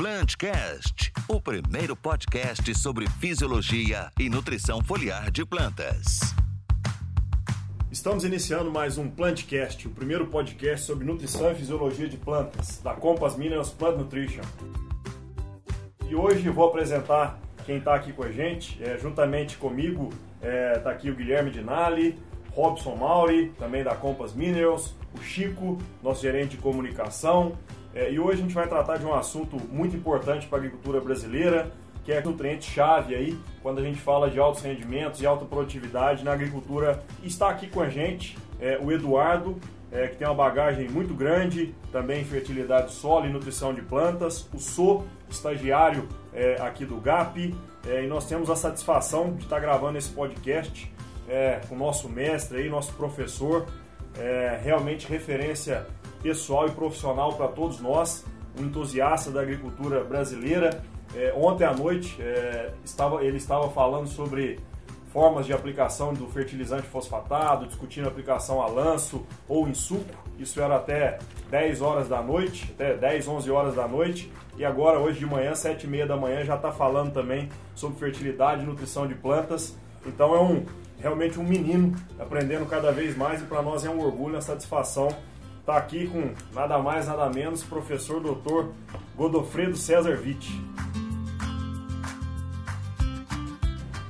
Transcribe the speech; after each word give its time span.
Plantcast, 0.00 1.12
o 1.28 1.38
primeiro 1.42 1.94
podcast 1.94 2.74
sobre 2.74 3.06
fisiologia 3.06 4.10
e 4.18 4.30
nutrição 4.30 4.82
foliar 4.82 5.30
de 5.30 5.44
plantas. 5.44 6.20
Estamos 7.92 8.24
iniciando 8.24 8.70
mais 8.70 8.96
um 8.96 9.10
Plantcast, 9.10 9.86
o 9.86 9.90
primeiro 9.90 10.26
podcast 10.28 10.86
sobre 10.86 11.04
nutrição 11.04 11.52
e 11.52 11.54
fisiologia 11.54 12.08
de 12.08 12.16
plantas, 12.16 12.80
da 12.82 12.94
Compass 12.94 13.36
Minerals 13.36 13.68
Plant 13.68 13.98
Nutrition. 13.98 14.40
E 16.08 16.14
hoje 16.14 16.48
vou 16.48 16.66
apresentar 16.66 17.38
quem 17.66 17.76
está 17.76 17.94
aqui 17.94 18.10
com 18.14 18.22
a 18.22 18.32
gente, 18.32 18.82
é, 18.82 18.96
juntamente 18.96 19.58
comigo 19.58 20.08
está 20.36 20.48
é, 20.48 20.78
tá 20.78 20.90
aqui 20.92 21.10
o 21.10 21.14
Guilherme 21.14 21.50
Dinali, 21.50 22.18
Robson 22.52 22.96
Mauri, 22.96 23.52
também 23.58 23.84
da 23.84 23.94
Compass 23.94 24.32
Minerals, 24.32 24.94
o 25.12 25.22
Chico, 25.22 25.76
nosso 26.02 26.22
gerente 26.22 26.52
de 26.52 26.56
comunicação. 26.56 27.58
É, 27.94 28.10
e 28.10 28.20
hoje 28.20 28.40
a 28.40 28.42
gente 28.42 28.54
vai 28.54 28.68
tratar 28.68 28.98
de 28.98 29.04
um 29.04 29.14
assunto 29.14 29.56
muito 29.70 29.96
importante 29.96 30.46
para 30.46 30.58
a 30.58 30.60
agricultura 30.60 31.00
brasileira, 31.00 31.72
que 32.04 32.12
é 32.12 32.22
nutriente-chave 32.22 33.14
aí, 33.14 33.38
quando 33.62 33.78
a 33.78 33.82
gente 33.82 34.00
fala 34.00 34.30
de 34.30 34.38
altos 34.38 34.62
rendimentos 34.62 35.20
e 35.20 35.26
alta 35.26 35.44
produtividade 35.44 36.24
na 36.24 36.32
agricultura. 36.32 37.02
Está 37.22 37.50
aqui 37.50 37.66
com 37.66 37.80
a 37.80 37.88
gente 37.88 38.38
é, 38.60 38.78
o 38.80 38.90
Eduardo, 38.92 39.58
é, 39.92 40.06
que 40.06 40.16
tem 40.16 40.26
uma 40.26 40.34
bagagem 40.34 40.88
muito 40.88 41.14
grande, 41.14 41.74
também 41.90 42.20
em 42.20 42.24
fertilidade 42.24 42.92
solo 42.92 43.26
e 43.26 43.28
nutrição 43.28 43.74
de 43.74 43.82
plantas. 43.82 44.48
O 44.54 44.58
Sou, 44.58 45.06
estagiário 45.28 46.08
é, 46.32 46.56
aqui 46.60 46.84
do 46.84 46.96
GAP, 46.96 47.54
é, 47.86 48.04
e 48.04 48.06
nós 48.06 48.26
temos 48.26 48.50
a 48.50 48.56
satisfação 48.56 49.32
de 49.32 49.44
estar 49.44 49.58
gravando 49.58 49.98
esse 49.98 50.10
podcast 50.10 50.92
é, 51.28 51.60
com 51.68 51.74
o 51.74 51.78
nosso 51.78 52.08
mestre 52.08 52.58
aí, 52.58 52.68
nosso 52.68 52.92
professor, 52.94 53.66
realmente 54.62 55.08
referência 55.08 55.86
pessoal 56.22 56.66
e 56.66 56.70
profissional 56.70 57.34
para 57.34 57.48
todos 57.48 57.80
nós, 57.80 58.24
um 58.58 58.64
entusiasta 58.64 59.30
da 59.30 59.40
agricultura 59.40 60.04
brasileira. 60.04 60.82
É, 61.14 61.34
ontem 61.36 61.64
à 61.64 61.72
noite 61.72 62.20
é, 62.20 62.72
estava, 62.84 63.24
ele 63.24 63.36
estava 63.36 63.68
falando 63.70 64.06
sobre 64.06 64.58
formas 65.12 65.44
de 65.44 65.52
aplicação 65.52 66.14
do 66.14 66.28
fertilizante 66.28 66.86
fosfatado, 66.86 67.66
discutindo 67.66 68.06
aplicação 68.06 68.62
a 68.62 68.66
lanço 68.66 69.26
ou 69.48 69.68
em 69.68 69.74
suco. 69.74 70.14
Isso 70.38 70.60
era 70.60 70.76
até 70.76 71.18
10 71.50 71.82
horas 71.82 72.08
da 72.08 72.22
noite, 72.22 72.70
até 72.74 72.94
10, 72.94 73.26
11 73.26 73.50
horas 73.50 73.74
da 73.74 73.88
noite. 73.88 74.32
E 74.56 74.64
agora, 74.64 74.98
hoje 74.98 75.18
de 75.18 75.26
manhã, 75.26 75.54
7 75.54 75.84
e 75.84 75.90
meia 75.90 76.06
da 76.06 76.16
manhã, 76.16 76.44
já 76.44 76.54
está 76.54 76.70
falando 76.70 77.12
também 77.12 77.48
sobre 77.74 77.98
fertilidade 77.98 78.62
e 78.62 78.66
nutrição 78.66 79.06
de 79.06 79.14
plantas. 79.14 79.76
Então 80.06 80.34
é 80.34 80.40
um 80.40 80.64
realmente 80.98 81.40
um 81.40 81.44
menino 81.44 81.94
aprendendo 82.18 82.66
cada 82.66 82.92
vez 82.92 83.16
mais 83.16 83.40
e 83.40 83.44
para 83.44 83.62
nós 83.62 83.84
é 83.84 83.90
um 83.90 83.98
orgulho, 84.00 84.34
uma 84.34 84.40
satisfação 84.40 85.08
tá 85.70 85.76
aqui 85.76 86.08
com 86.08 86.32
nada 86.52 86.78
mais, 86.78 87.06
nada 87.06 87.30
menos, 87.30 87.62
professor 87.62 88.20
doutor 88.20 88.72
Godofredo 89.16 89.76
César 89.76 90.18
Witt. 90.20 90.50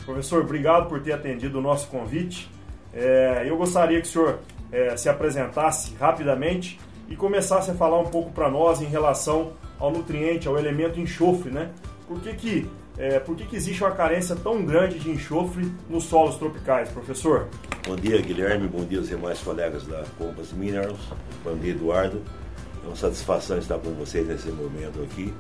Professor, 0.07 0.43
obrigado 0.43 0.89
por 0.89 1.03
ter 1.03 1.13
atendido 1.13 1.59
o 1.59 1.63
nosso 1.63 1.89
convite. 1.89 2.51
É, 2.95 3.45
eu 3.47 3.59
gostaria 3.59 4.01
que 4.01 4.09
o 4.09 4.11
senhor 4.11 4.39
é, 4.73 4.97
se 4.97 5.11
apresentasse 5.11 5.95
rapidamente 5.97 6.81
e 7.11 7.15
começasse 7.15 7.71
a 7.71 7.75
falar 7.75 7.99
um 7.99 8.07
pouco 8.07 8.31
para 8.33 8.49
nós 8.49 8.81
em 8.81 8.87
relação 8.87 9.53
ao 9.79 9.91
nutriente, 9.91 10.49
ao 10.49 10.59
elemento 10.59 10.99
enxofre, 10.99 11.51
né? 11.51 11.71
Por 12.09 12.21
que, 12.21 12.33
que 12.35 12.71
é, 13.01 13.19
por 13.19 13.35
que, 13.35 13.47
que 13.47 13.57
existe 13.57 13.83
uma 13.83 13.93
carência 13.93 14.37
tão 14.37 14.63
grande 14.63 14.99
de 14.99 15.11
enxofre 15.11 15.73
nos 15.89 16.05
solos 16.05 16.37
tropicais, 16.37 16.91
professor? 16.91 17.49
Bom 17.87 17.97
dia, 17.97 18.21
Guilherme. 18.21 18.69
Bom 18.69 18.85
dia 18.85 18.99
aos 18.99 19.09
demais 19.09 19.39
colegas 19.41 19.87
da 19.87 20.05
Compass 20.19 20.53
Minerals. 20.53 21.01
Bom 21.43 21.57
dia, 21.57 21.71
Eduardo. 21.71 22.23
É 22.85 22.87
uma 22.87 22.95
satisfação 22.95 23.57
estar 23.57 23.79
com 23.79 23.95
vocês 23.95 24.29
nesse 24.29 24.51
momento 24.51 25.03
aqui 25.03 25.33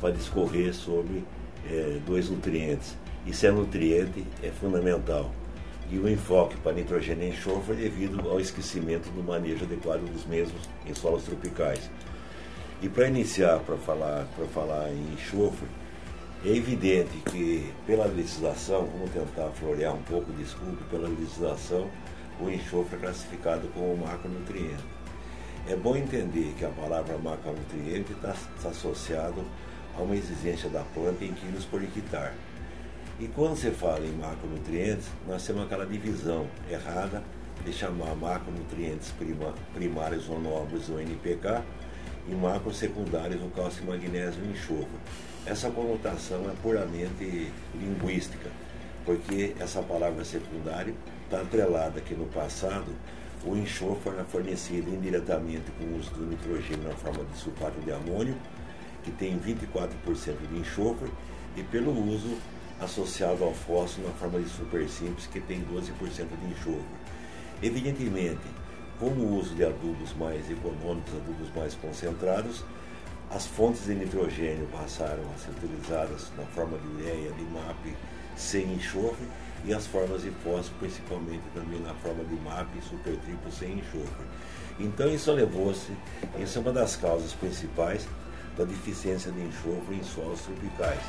para 0.00 0.12
discorrer 0.12 0.72
sobre 0.72 1.24
é, 1.68 1.98
dois 2.06 2.30
nutrientes. 2.30 2.96
Isso 3.26 3.44
é 3.44 3.50
nutriente, 3.50 4.24
é 4.40 4.50
fundamental. 4.50 5.32
E 5.90 5.98
o 5.98 6.08
enfoque 6.08 6.56
para 6.58 6.74
nitrogênio 6.74 7.24
e 7.24 7.30
enxofre 7.30 7.72
é 7.72 7.76
devido 7.76 8.30
ao 8.30 8.38
esquecimento 8.38 9.10
do 9.10 9.22
manejo 9.24 9.64
adequado 9.64 10.08
dos 10.12 10.24
mesmos 10.26 10.62
em 10.86 10.94
solos 10.94 11.24
tropicais. 11.24 11.90
E 12.80 12.88
para 12.88 13.08
iniciar, 13.08 13.58
para 13.58 13.76
falar, 13.76 14.28
falar 14.54 14.90
em 14.90 15.14
enxofre, 15.14 15.66
é 16.42 16.48
evidente 16.48 17.18
que, 17.30 17.70
pela 17.86 18.06
legislação, 18.06 18.86
vamos 18.86 19.10
tentar 19.10 19.50
florear 19.50 19.94
um 19.94 20.02
pouco, 20.02 20.32
desculpe, 20.32 20.82
pela 20.84 21.06
legislação, 21.06 21.90
o 22.40 22.48
enxofre 22.48 22.96
é 22.96 23.00
classificado 23.00 23.68
como 23.68 23.94
macronutriente. 23.98 24.82
É 25.68 25.76
bom 25.76 25.94
entender 25.94 26.54
que 26.56 26.64
a 26.64 26.70
palavra 26.70 27.18
macronutriente 27.18 28.12
está 28.12 28.34
tá 28.62 28.70
associado 28.70 29.44
a 29.94 30.00
uma 30.00 30.16
exigência 30.16 30.70
da 30.70 30.80
planta 30.94 31.22
em 31.24 31.34
quilos 31.34 31.66
por 31.66 31.82
hectare. 31.82 32.32
E 33.18 33.28
quando 33.28 33.56
você 33.56 33.70
fala 33.70 34.06
em 34.06 34.12
macronutrientes, 34.12 35.08
nós 35.28 35.46
temos 35.46 35.64
aquela 35.64 35.84
divisão 35.84 36.46
errada 36.70 37.22
de 37.66 37.72
chamar 37.74 38.14
macronutrientes 38.14 39.10
prima, 39.10 39.54
primários 39.74 40.26
ou 40.30 40.40
nobres, 40.40 40.88
ou 40.88 40.98
NPK, 40.98 41.62
e 42.26 42.34
macro 42.34 42.72
secundários, 42.72 43.42
o 43.42 43.48
cálcio, 43.48 43.84
magnésio 43.84 44.42
e 44.42 44.52
enxofre. 44.52 44.86
Essa 45.46 45.70
conotação 45.70 46.50
é 46.50 46.54
puramente 46.62 47.50
linguística, 47.74 48.50
porque 49.04 49.54
essa 49.58 49.82
palavra 49.82 50.22
secundário 50.24 50.94
está 51.24 51.40
atrelada 51.40 52.00
que 52.00 52.14
no 52.14 52.26
passado 52.26 52.94
o 53.44 53.56
enxofre 53.56 54.12
era 54.12 54.24
fornecido 54.24 54.90
indiretamente 54.90 55.70
com 55.78 55.84
o 55.84 55.98
uso 55.98 56.10
do 56.10 56.26
nitrogênio 56.26 56.86
na 56.86 56.94
forma 56.94 57.24
de 57.24 57.38
sulfato 57.38 57.80
de 57.80 57.90
amônio, 57.90 58.36
que 59.02 59.10
tem 59.10 59.38
24% 59.38 59.88
de 60.52 60.58
enxofre, 60.58 61.10
e 61.56 61.62
pelo 61.62 61.90
uso 61.90 62.36
associado 62.78 63.42
ao 63.42 63.54
fósforo 63.54 64.06
na 64.06 64.12
forma 64.14 64.38
de 64.40 64.48
super 64.48 64.86
simples, 64.88 65.26
que 65.26 65.40
tem 65.40 65.62
12% 65.62 65.92
de 66.38 66.52
enxofre. 66.52 66.84
Evidentemente, 67.62 68.40
com 68.98 69.06
o 69.06 69.38
uso 69.38 69.54
de 69.54 69.64
adubos 69.64 70.14
mais 70.18 70.50
econômicos, 70.50 71.14
adubos 71.14 71.48
mais 71.56 71.74
concentrados, 71.74 72.62
as 73.30 73.46
fontes 73.46 73.84
de 73.84 73.94
nitrogênio 73.94 74.66
passaram 74.72 75.22
a 75.32 75.38
ser 75.38 75.50
utilizadas 75.50 76.30
na 76.36 76.44
forma 76.46 76.76
de 76.78 76.88
ureia, 76.88 77.30
de 77.32 77.44
MAP 77.44 77.96
sem 78.36 78.74
enxofre 78.74 79.26
e 79.64 79.72
as 79.72 79.86
formas 79.86 80.22
de 80.22 80.30
fósforo, 80.30 80.78
principalmente 80.80 81.44
também 81.54 81.80
na 81.80 81.94
forma 81.94 82.24
de 82.24 82.34
MAP 82.34 82.68
e 82.76 82.82
supertriplo 82.82 83.52
sem 83.52 83.78
enxofre. 83.78 84.26
Então 84.80 85.06
isso 85.08 85.30
levou-se, 85.32 85.92
isso 86.38 86.58
é 86.58 86.60
uma 86.60 86.72
das 86.72 86.96
causas 86.96 87.32
principais 87.34 88.08
da 88.56 88.64
deficiência 88.64 89.30
de 89.30 89.40
enxofre 89.42 89.94
em 89.94 90.02
solos 90.02 90.40
tropicais. 90.40 91.00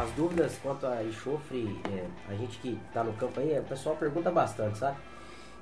As 0.00 0.10
dúvidas 0.12 0.56
quanto 0.62 0.86
a 0.86 1.02
enxofre, 1.02 1.76
é, 1.90 2.06
a 2.28 2.34
gente 2.34 2.58
que 2.58 2.78
está 2.88 3.02
no 3.02 3.12
campo 3.14 3.40
aí, 3.40 3.58
o 3.58 3.64
pessoal 3.64 3.96
pergunta 3.96 4.30
bastante, 4.30 4.78
sabe? 4.78 4.96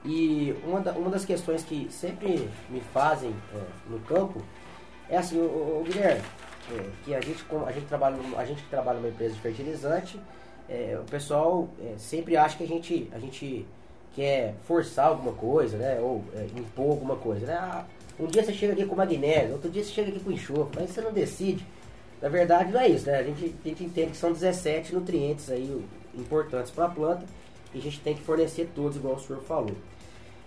E 0.05 0.55
uma, 0.65 0.81
da, 0.81 0.93
uma 0.93 1.11
das 1.11 1.25
questões 1.25 1.65
que 1.65 1.89
sempre 1.91 2.49
me 2.71 2.81
fazem 2.81 3.35
é, 3.55 3.61
no 3.91 3.99
campo 4.01 4.43
é 5.09 5.17
assim, 5.17 5.39
o, 5.39 5.83
Guilherme, 5.85 6.23
é, 6.73 6.85
que 7.05 7.15
a 7.15 7.21
gente, 7.21 7.45
a 7.67 7.73
gente 7.73 7.87
trabalha, 7.87 8.17
a 8.37 8.45
gente 8.45 8.63
que 8.63 8.69
trabalha 8.69 8.99
numa 8.99 9.09
empresa 9.09 9.35
de 9.35 9.41
fertilizante, 9.41 10.21
é, 10.69 10.99
o 11.01 11.05
pessoal 11.11 11.69
é, 11.81 11.95
sempre 11.97 12.37
acha 12.37 12.57
que 12.57 12.65
a 12.65 12.67
gente, 12.67 13.09
a 13.13 13.19
gente 13.19 13.67
quer 14.15 14.55
forçar 14.65 15.07
alguma 15.07 15.33
coisa, 15.33 15.77
né? 15.79 15.99
Ou 16.01 16.23
é, 16.35 16.47
impor 16.59 16.91
alguma 16.91 17.17
coisa, 17.17 17.47
né? 17.47 17.55
Ah, 17.55 17.85
um 18.21 18.27
dia 18.27 18.45
você 18.45 18.53
chega 18.53 18.75
aqui 18.75 18.85
com 18.85 18.95
magnésio, 18.95 19.53
outro 19.53 19.71
dia 19.71 19.83
você 19.83 19.91
chega 19.91 20.11
aqui 20.11 20.21
com 20.21 20.31
enxofre, 20.31 20.81
mas 20.81 20.91
você 20.91 21.01
não 21.01 21.13
decide. 21.13 21.65
Na 22.21 22.29
verdade 22.29 22.73
não 22.73 22.81
é 22.81 22.89
isso, 22.89 23.07
né? 23.07 23.19
A 23.19 23.23
gente, 23.23 23.55
a 23.65 23.69
gente 23.69 23.85
entende 23.85 24.11
que 24.11 24.17
são 24.17 24.33
17 24.33 24.95
nutrientes 24.95 25.51
aí 25.51 25.85
importantes 26.15 26.71
para 26.71 26.87
a 26.87 26.89
planta 26.89 27.25
a 27.75 27.81
gente 27.81 28.01
tem 28.01 28.15
que 28.15 28.23
fornecer 28.23 28.71
todos, 28.75 28.97
igual 28.97 29.17
o 29.17 29.21
senhor 29.21 29.43
falou. 29.43 29.75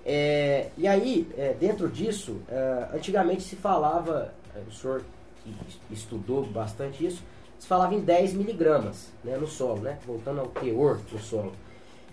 É, 0.05 0.69
e 0.77 0.87
aí, 0.87 1.27
é, 1.37 1.53
dentro 1.53 1.87
disso, 1.89 2.41
é, 2.49 2.87
antigamente 2.93 3.43
se 3.43 3.55
falava, 3.55 4.33
é, 4.55 4.59
o 4.67 4.71
senhor 4.71 5.03
que 5.43 5.53
estudou 5.93 6.45
bastante 6.45 7.05
isso, 7.05 7.23
se 7.59 7.67
falava 7.67 7.93
em 7.93 7.99
10 7.99 8.33
miligramas 8.33 9.11
né, 9.23 9.37
no 9.37 9.47
solo, 9.47 9.81
né, 9.81 9.99
voltando 10.05 10.41
ao 10.41 10.47
teor 10.47 10.97
do 10.97 11.19
solo. 11.19 11.53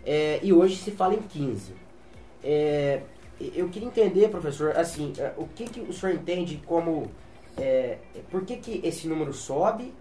É, 0.05 0.41
e 0.43 0.53
hoje 0.53 0.77
se 0.77 0.91
fala 0.91 1.15
em 1.15 1.23
15. 1.23 1.73
É, 2.45 3.03
eu 3.55 3.69
queria 3.69 3.89
entender, 3.89 4.29
professor, 4.29 4.77
assim, 4.77 5.13
o 5.37 5.47
que, 5.47 5.65
que 5.65 5.81
o 5.81 5.93
senhor 5.93 6.15
entende 6.15 6.61
como. 6.67 7.11
por 8.31 8.45
que, 8.45 8.57
que 8.57 8.81
esse 8.85 9.07
número 9.07 9.33
sobe 9.33 9.95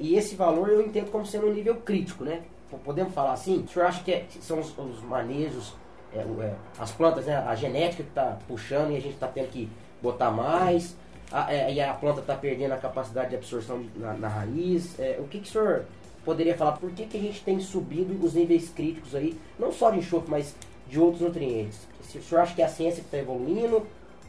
e 0.00 0.16
esse 0.16 0.34
valor 0.34 0.68
eu 0.68 0.80
entendo 0.80 1.10
como 1.10 1.24
sendo 1.24 1.46
um 1.46 1.52
nível 1.52 1.76
crítico, 1.76 2.24
né? 2.24 2.42
Podemos 2.78 3.12
falar 3.12 3.32
assim? 3.32 3.64
O 3.64 3.68
senhor 3.68 3.86
acha 3.86 4.02
que 4.02 4.24
são 4.40 4.60
os, 4.60 4.76
os 4.78 5.02
manejos 5.02 5.74
é, 6.14 6.20
é, 6.20 6.54
as 6.78 6.92
plantas, 6.92 7.26
né, 7.26 7.36
a 7.36 7.54
genética 7.56 8.02
que 8.02 8.08
está 8.08 8.38
puxando 8.46 8.92
e 8.92 8.96
a 8.96 9.00
gente 9.00 9.14
está 9.14 9.26
tendo 9.26 9.48
que 9.48 9.68
botar 10.00 10.30
mais, 10.30 10.96
a, 11.30 11.52
é, 11.52 11.72
e 11.72 11.80
a 11.80 11.92
planta 11.92 12.20
está 12.20 12.36
perdendo 12.36 12.72
a 12.72 12.76
capacidade 12.76 13.30
de 13.30 13.36
absorção 13.36 13.84
na, 13.96 14.14
na 14.14 14.28
raiz. 14.28 14.98
É, 14.98 15.18
o 15.18 15.24
que, 15.24 15.40
que 15.40 15.48
o 15.48 15.52
senhor 15.52 15.84
poderia 16.24 16.56
falar? 16.56 16.72
Por 16.72 16.92
que, 16.92 17.06
que 17.06 17.16
a 17.16 17.20
gente 17.20 17.42
tem 17.42 17.58
subido 17.58 18.24
os 18.24 18.34
níveis 18.34 18.68
críticos 18.68 19.14
aí, 19.14 19.36
não 19.58 19.72
só 19.72 19.90
de 19.90 19.98
enxofre, 19.98 20.30
mas 20.30 20.54
de 20.88 21.00
outros 21.00 21.20
nutrientes? 21.20 21.80
O 22.00 22.22
senhor 22.22 22.42
acha 22.42 22.54
que 22.54 22.62
é 22.62 22.64
a 22.64 22.68
ciência 22.68 23.00
que 23.00 23.08
está 23.08 23.18
evoluindo 23.18 23.84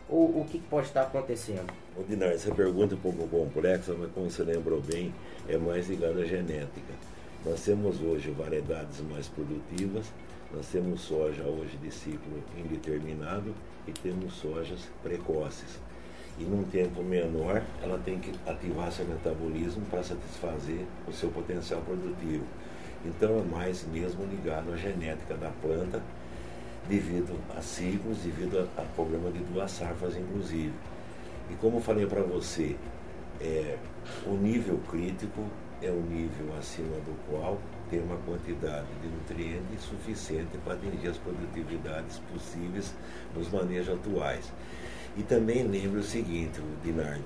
ou 0.10 0.42
o 0.42 0.46
que 0.50 0.58
pode 0.58 0.88
estar 0.88 1.04
acontecendo? 1.04 1.72
Dinar, 2.08 2.32
essa 2.32 2.54
pergunta 2.54 2.96
é 2.96 2.98
um 2.98 3.00
pouco 3.00 3.28
complexa, 3.28 3.96
mas 3.98 4.12
como 4.12 4.30
você 4.30 4.44
lembrou 4.44 4.82
bem, 4.82 5.14
é 5.48 5.58
mais 5.58 5.88
ligada 5.88 6.22
à 6.22 6.26
genética. 6.26 6.94
Nós 7.46 7.62
temos 7.64 8.02
hoje 8.02 8.32
variedades 8.32 9.02
mais 9.02 9.28
produtivas, 9.28 10.12
nós 10.52 10.66
temos 10.66 11.02
soja 11.02 11.44
hoje 11.44 11.78
de 11.78 11.92
ciclo 11.92 12.44
indeterminado 12.58 13.54
e 13.88 13.92
temos 13.92 14.34
sojas 14.34 14.90
precoces. 15.04 15.80
E 16.40 16.44
num 16.44 16.64
tempo 16.64 17.04
menor, 17.04 17.62
ela 17.84 18.00
tem 18.04 18.18
que 18.18 18.32
ativar 18.50 18.92
seu 18.92 19.06
metabolismo 19.06 19.86
para 19.92 20.02
satisfazer 20.02 20.88
o 21.08 21.14
seu 21.14 21.30
potencial 21.30 21.82
produtivo. 21.82 22.44
Então 23.06 23.38
é 23.40 23.44
mais 23.44 23.86
mesmo 23.94 24.26
ligado 24.26 24.74
à 24.74 24.76
genética 24.76 25.36
da 25.36 25.52
planta, 25.62 26.02
devido 26.90 27.40
a 27.56 27.62
ciclos, 27.62 28.18
devido 28.24 28.58
a, 28.58 28.82
a 28.82 28.86
problema 28.96 29.30
de 29.30 29.40
duas 29.54 29.70
safras, 29.70 30.18
inclusive. 30.18 30.74
E 31.52 31.54
como 31.62 31.78
eu 31.78 31.82
falei 31.82 32.08
para 32.08 32.24
você, 32.24 32.76
é, 33.42 33.78
o 34.26 34.36
nível 34.36 34.80
crítico 34.90 35.44
é 35.82 35.90
o 35.90 36.02
nível 36.02 36.56
acima 36.58 36.96
do 36.98 37.16
qual 37.30 37.60
tem 37.90 38.02
uma 38.02 38.18
quantidade 38.18 38.88
de 39.02 39.08
nutrientes 39.08 39.82
suficiente 39.82 40.58
para 40.64 40.74
atingir 40.74 41.08
as 41.08 41.18
produtividades 41.18 42.20
possíveis 42.32 42.94
nos 43.36 43.50
manejos 43.52 43.94
atuais. 43.94 44.52
E 45.18 45.24
também 45.24 45.64
lembre 45.64 46.00
o 46.00 46.04
seguinte, 46.04 46.60
Dinardi, 46.84 47.24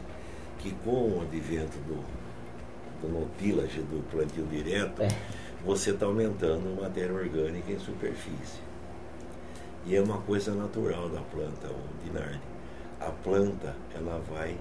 que 0.60 0.72
com 0.84 1.18
o 1.18 1.22
advento 1.22 1.78
do, 1.80 2.04
do 3.02 3.20
notilage, 3.20 3.80
do 3.82 4.04
plantio 4.12 4.46
direto, 4.46 5.02
é. 5.02 5.08
você 5.66 5.92
está 5.92 6.06
aumentando 6.06 6.82
matéria 6.82 7.14
orgânica 7.14 7.72
em 7.72 7.80
superfície. 7.80 8.60
E 9.86 9.96
é 9.96 10.02
uma 10.02 10.20
coisa 10.20 10.54
natural 10.54 11.10
da 11.10 11.22
planta, 11.22 11.68
o 11.68 12.04
Dinardi. 12.04 12.42
A 13.00 13.12
planta, 13.12 13.76
ela 13.96 14.22
vai 14.30 14.58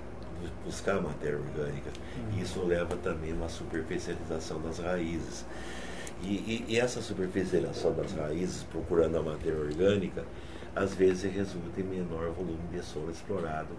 buscar 0.64 1.00
matéria 1.00 1.38
orgânica. 1.38 1.90
Uhum. 2.16 2.40
Isso 2.40 2.62
leva 2.64 2.96
também 2.96 3.32
a 3.32 3.34
uma 3.34 3.48
superficialização 3.48 4.60
das 4.60 4.78
raízes. 4.78 5.44
E, 6.22 6.26
e, 6.26 6.64
e, 6.68 6.80
essa 6.80 7.00
superficialização 7.00 7.92
das 7.92 8.12
raízes, 8.12 8.64
procurando 8.64 9.18
a 9.18 9.22
matéria 9.22 9.58
orgânica, 9.58 10.24
às 10.74 10.94
vezes 10.94 11.32
resulta 11.32 11.80
em 11.80 11.84
menor 11.84 12.30
volume 12.30 12.58
de 12.72 12.82
solo 12.82 13.10
explorado, 13.10 13.74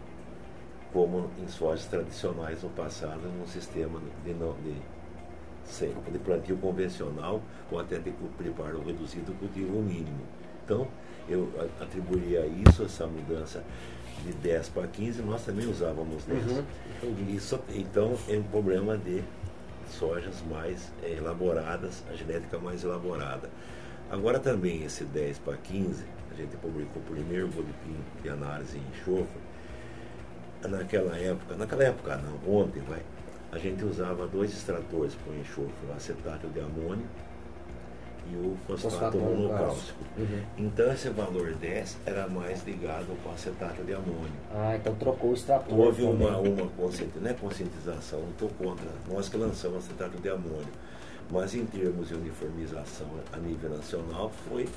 como 0.94 1.30
em 1.38 1.48
sojas 1.48 1.86
tradicionais 1.86 2.64
no 2.64 2.70
passado, 2.70 3.22
num 3.38 3.46
sistema 3.46 4.00
de, 4.24 4.34
de, 4.34 6.12
de 6.12 6.20
plantio 6.20 6.58
convencional 6.58 7.42
ou 7.70 7.80
até 7.80 8.00
de 8.00 8.12
preparo 8.38 8.82
reduzido 8.84 9.34
cultivo 9.34 9.82
mínimo. 9.82 10.22
Então, 10.66 10.88
eu 11.28 11.50
atribuiria 11.80 12.46
isso, 12.46 12.84
essa 12.84 13.06
mudança 13.06 13.64
de 14.24 14.34
10 14.34 14.70
para 14.70 14.88
15, 14.88 15.22
nós 15.22 15.44
também 15.44 15.68
usávamos 15.68 16.24
10. 16.26 16.52
Uhum, 16.52 16.64
Isso, 17.30 17.60
então 17.70 18.16
é 18.28 18.38
um 18.38 18.44
problema 18.44 18.98
de 18.98 19.24
sojas 19.90 20.44
mais 20.50 20.92
é, 21.04 21.14
elaboradas, 21.14 22.04
a 22.10 22.16
genética 22.16 22.58
mais 22.60 22.84
elaborada. 22.84 23.50
Agora 24.10 24.40
também 24.40 24.84
esse 24.84 25.04
10 25.04 25.40
para 25.40 25.58
15, 25.58 26.04
a 26.32 26.36
gente 26.36 26.56
publicou 26.58 27.02
o 27.02 27.06
primeiro 27.06 27.48
boletim 27.48 27.98
de 28.22 28.30
análise 28.30 28.78
em 28.78 28.84
enxofre. 28.92 29.42
Naquela 30.68 31.16
época, 31.18 31.56
naquela 31.56 31.84
época 31.84 32.18
não, 32.18 32.54
ontem 32.54 32.82
vai, 32.82 33.02
a 33.52 33.58
gente 33.58 33.84
usava 33.86 34.28
dois 34.28 34.52
extratores 34.52 35.16
para 35.16 35.34
o 35.34 35.40
enxofre, 35.40 35.88
o 35.88 35.94
acetato 35.94 36.48
de 36.50 36.60
amônio 36.60 37.06
e 38.32 38.36
o 38.36 38.58
fosfato 38.78 39.18
monocálcico. 39.18 40.00
Uhum. 40.18 40.42
Então 40.58 40.92
esse 40.92 41.10
valor 41.10 41.54
10 41.54 41.98
era 42.06 42.28
mais 42.28 42.64
ligado 42.66 43.08
com 43.24 43.32
acetato 43.32 43.84
de 43.84 43.94
amônio. 43.94 44.32
Ah, 44.54 44.76
então 44.76 44.96
trocou 44.96 45.32
o 45.32 45.34
extrator. 45.34 45.78
Houve 45.78 46.04
uma, 46.04 46.38
uma 46.38 46.68
conscientização, 46.68 47.22
não 47.22 47.30
é 47.30 47.34
conscientização, 47.34 48.20
não 48.22 48.30
estou 48.30 48.50
contra, 48.50 48.88
nós 49.10 49.30
que 49.30 49.38
lançamos 49.38 49.86
acetato 49.86 50.18
de 50.18 50.30
amônio. 50.30 50.68
Mas 51.32 51.54
em 51.54 51.66
termos 51.66 52.08
de 52.08 52.16
uniformização 52.16 53.08
a 53.32 53.38
nível 53.38 53.70
nacional 53.70 54.32
foi, 54.48 54.68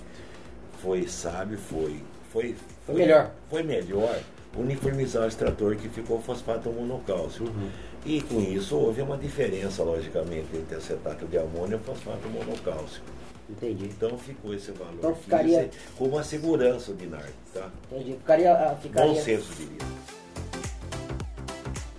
foi 0.82 1.06
sábio, 1.08 1.58
foi, 1.58 2.02
foi, 2.30 2.54
foi, 2.54 2.56
foi 2.86 2.94
melhor. 2.94 3.30
Foi 3.48 3.62
melhor 3.62 4.20
uniformizar 4.56 5.24
o 5.24 5.28
extrator 5.28 5.76
que 5.76 5.88
ficou 5.88 6.20
fosfato 6.20 6.70
monocálcico. 6.70 7.44
Uhum. 7.44 7.70
E 8.04 8.20
com 8.20 8.40
isso 8.40 8.76
houve 8.76 9.00
uma 9.00 9.16
diferença, 9.16 9.82
logicamente, 9.82 10.56
entre 10.56 10.76
acetato 10.76 11.26
de 11.26 11.38
amônio 11.38 11.80
e 11.80 11.86
fosfato 11.86 12.28
monocálcico. 12.28 13.06
Entendi. 13.52 13.84
Então 13.86 14.18
ficou 14.18 14.54
esse 14.54 14.72
valor. 14.72 14.94
Então 14.94 15.14
ficaria. 15.14 15.70
Com 15.96 16.06
uma 16.06 16.24
segurança 16.24 16.92
de 16.94 17.06
NAR, 17.06 17.28
tá? 17.52 17.70
Entendi. 17.90 18.12
Ficaria. 18.14 18.76
Ficaria... 18.80 19.12
Bom 19.12 19.20
senso, 19.20 19.52
diria. 19.54 19.78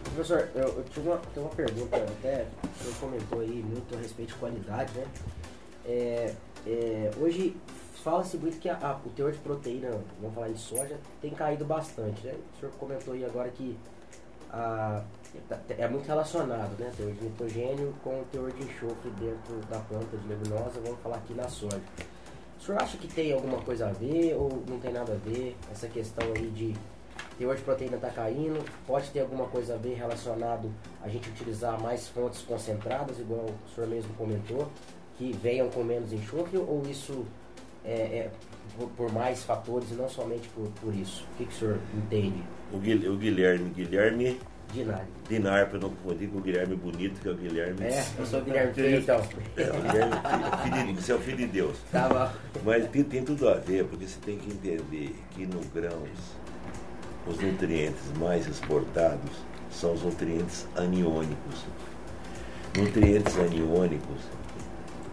Professor, 0.03 0.49
eu, 0.53 0.67
eu 0.67 0.85
tive 0.91 1.07
uma, 1.07 1.21
uma 1.37 1.49
pergunta, 1.49 1.97
até 1.97 2.45
o 2.63 2.83
senhor 2.83 2.95
comentou 2.99 3.39
aí 3.39 3.63
muito 3.63 3.95
a 3.95 3.97
respeito 3.97 4.33
de 4.33 4.35
qualidade, 4.35 4.91
né? 4.93 5.07
É, 5.85 6.35
é, 6.67 7.11
hoje 7.19 7.55
fala-se 8.03 8.37
muito 8.37 8.59
que 8.59 8.69
a, 8.69 8.77
a, 8.77 8.95
o 8.97 9.09
teor 9.09 9.31
de 9.31 9.39
proteína, 9.39 9.89
vamos 10.21 10.35
falar 10.35 10.49
de 10.49 10.59
soja, 10.59 10.97
tem 11.21 11.31
caído 11.31 11.65
bastante, 11.65 12.27
né? 12.27 12.35
O 12.55 12.59
senhor 12.59 12.71
comentou 12.75 13.13
aí 13.13 13.25
agora 13.25 13.49
que 13.49 13.75
a, 14.51 15.03
é 15.69 15.87
muito 15.87 16.07
relacionado, 16.07 16.77
né? 16.79 16.91
Teor 16.95 17.11
de 17.11 17.23
nitrogênio 17.23 17.93
com 18.03 18.21
o 18.21 18.25
teor 18.31 18.51
de 18.51 18.63
enxofre 18.63 19.09
dentro 19.19 19.55
da 19.69 19.79
planta 19.79 20.17
de 20.17 20.27
leguminosa, 20.27 20.79
vamos 20.83 20.99
falar 21.01 21.17
aqui 21.17 21.33
na 21.33 21.47
soja. 21.47 21.81
O 22.59 22.63
senhor 22.63 22.81
acha 22.81 22.97
que 22.97 23.07
tem 23.07 23.33
alguma 23.33 23.59
coisa 23.61 23.87
a 23.87 23.91
ver 23.91 24.35
ou 24.35 24.63
não 24.67 24.79
tem 24.79 24.93
nada 24.93 25.13
a 25.13 25.29
ver? 25.29 25.57
Essa 25.71 25.87
questão 25.87 26.25
aí 26.35 26.49
de 26.49 26.73
teor 27.37 27.55
de 27.55 27.61
proteína 27.63 27.95
está 27.95 28.09
caindo, 28.09 28.63
pode 28.85 29.09
ter 29.09 29.21
alguma 29.21 29.45
coisa 29.47 29.73
a 29.73 29.77
ver 29.77 29.95
relacionado 29.95 30.71
a 31.01 31.09
gente 31.09 31.29
utilizar 31.29 31.81
mais 31.81 32.07
fontes 32.07 32.41
concentradas, 32.41 33.19
igual 33.19 33.45
o 33.45 33.75
senhor 33.75 33.89
mesmo 33.89 34.13
comentou, 34.13 34.67
que 35.17 35.33
venham 35.33 35.69
com 35.69 35.83
menos 35.83 36.13
enxofre, 36.13 36.57
ou 36.57 36.83
isso 36.87 37.25
é, 37.83 37.91
é 37.91 38.31
por, 38.77 38.89
por, 38.91 39.11
mais 39.11 39.43
fatores 39.43 39.91
e 39.91 39.95
não 39.95 40.09
somente 40.09 40.47
por, 40.49 40.67
por 40.81 40.95
isso? 40.95 41.25
O 41.33 41.37
que, 41.37 41.45
que 41.45 41.53
o 41.53 41.57
senhor 41.57 41.79
entende? 41.95 42.43
O 42.71 42.77
Guilherme, 43.17 43.69
Guilherme 43.71 44.39
Dinar. 44.73 45.05
Dinar, 45.29 45.69
para 45.69 45.79
não 45.79 45.89
confundir 45.91 46.29
com 46.29 46.39
o 46.39 46.41
Guilherme 46.41 46.75
Bonito, 46.75 47.21
que 47.21 47.27
é 47.27 47.31
o 47.31 47.35
Guilherme. 47.35 47.85
É, 47.85 48.03
eu 48.17 48.25
sou 48.25 48.39
o 48.39 48.43
Guilherme 48.43 48.73
Filho, 48.73 48.97
então. 48.97 49.21
É, 49.55 49.69
o 49.69 49.81
Guilherme 49.81 50.15
filho, 50.63 51.01
você 51.01 51.11
é 51.11 51.15
o 51.15 51.19
filho 51.19 51.37
de 51.37 51.47
Deus. 51.47 51.77
Tá 51.91 52.09
bom. 52.09 52.61
Mas 52.65 52.89
tem, 52.89 53.03
tem 53.03 53.23
tudo 53.23 53.47
a 53.49 53.53
ver, 53.53 53.85
porque 53.85 54.07
você 54.07 54.19
tem 54.25 54.37
que 54.37 54.49
entender 54.49 55.15
que 55.31 55.45
no 55.45 55.59
grãos, 55.73 56.09
os 57.27 57.39
nutrientes 57.39 58.01
mais 58.19 58.47
exportados 58.47 59.31
são 59.71 59.93
os 59.93 60.01
nutrientes 60.01 60.67
aniônicos. 60.75 61.65
Nutrientes 62.75 63.37
aniônicos, 63.37 64.23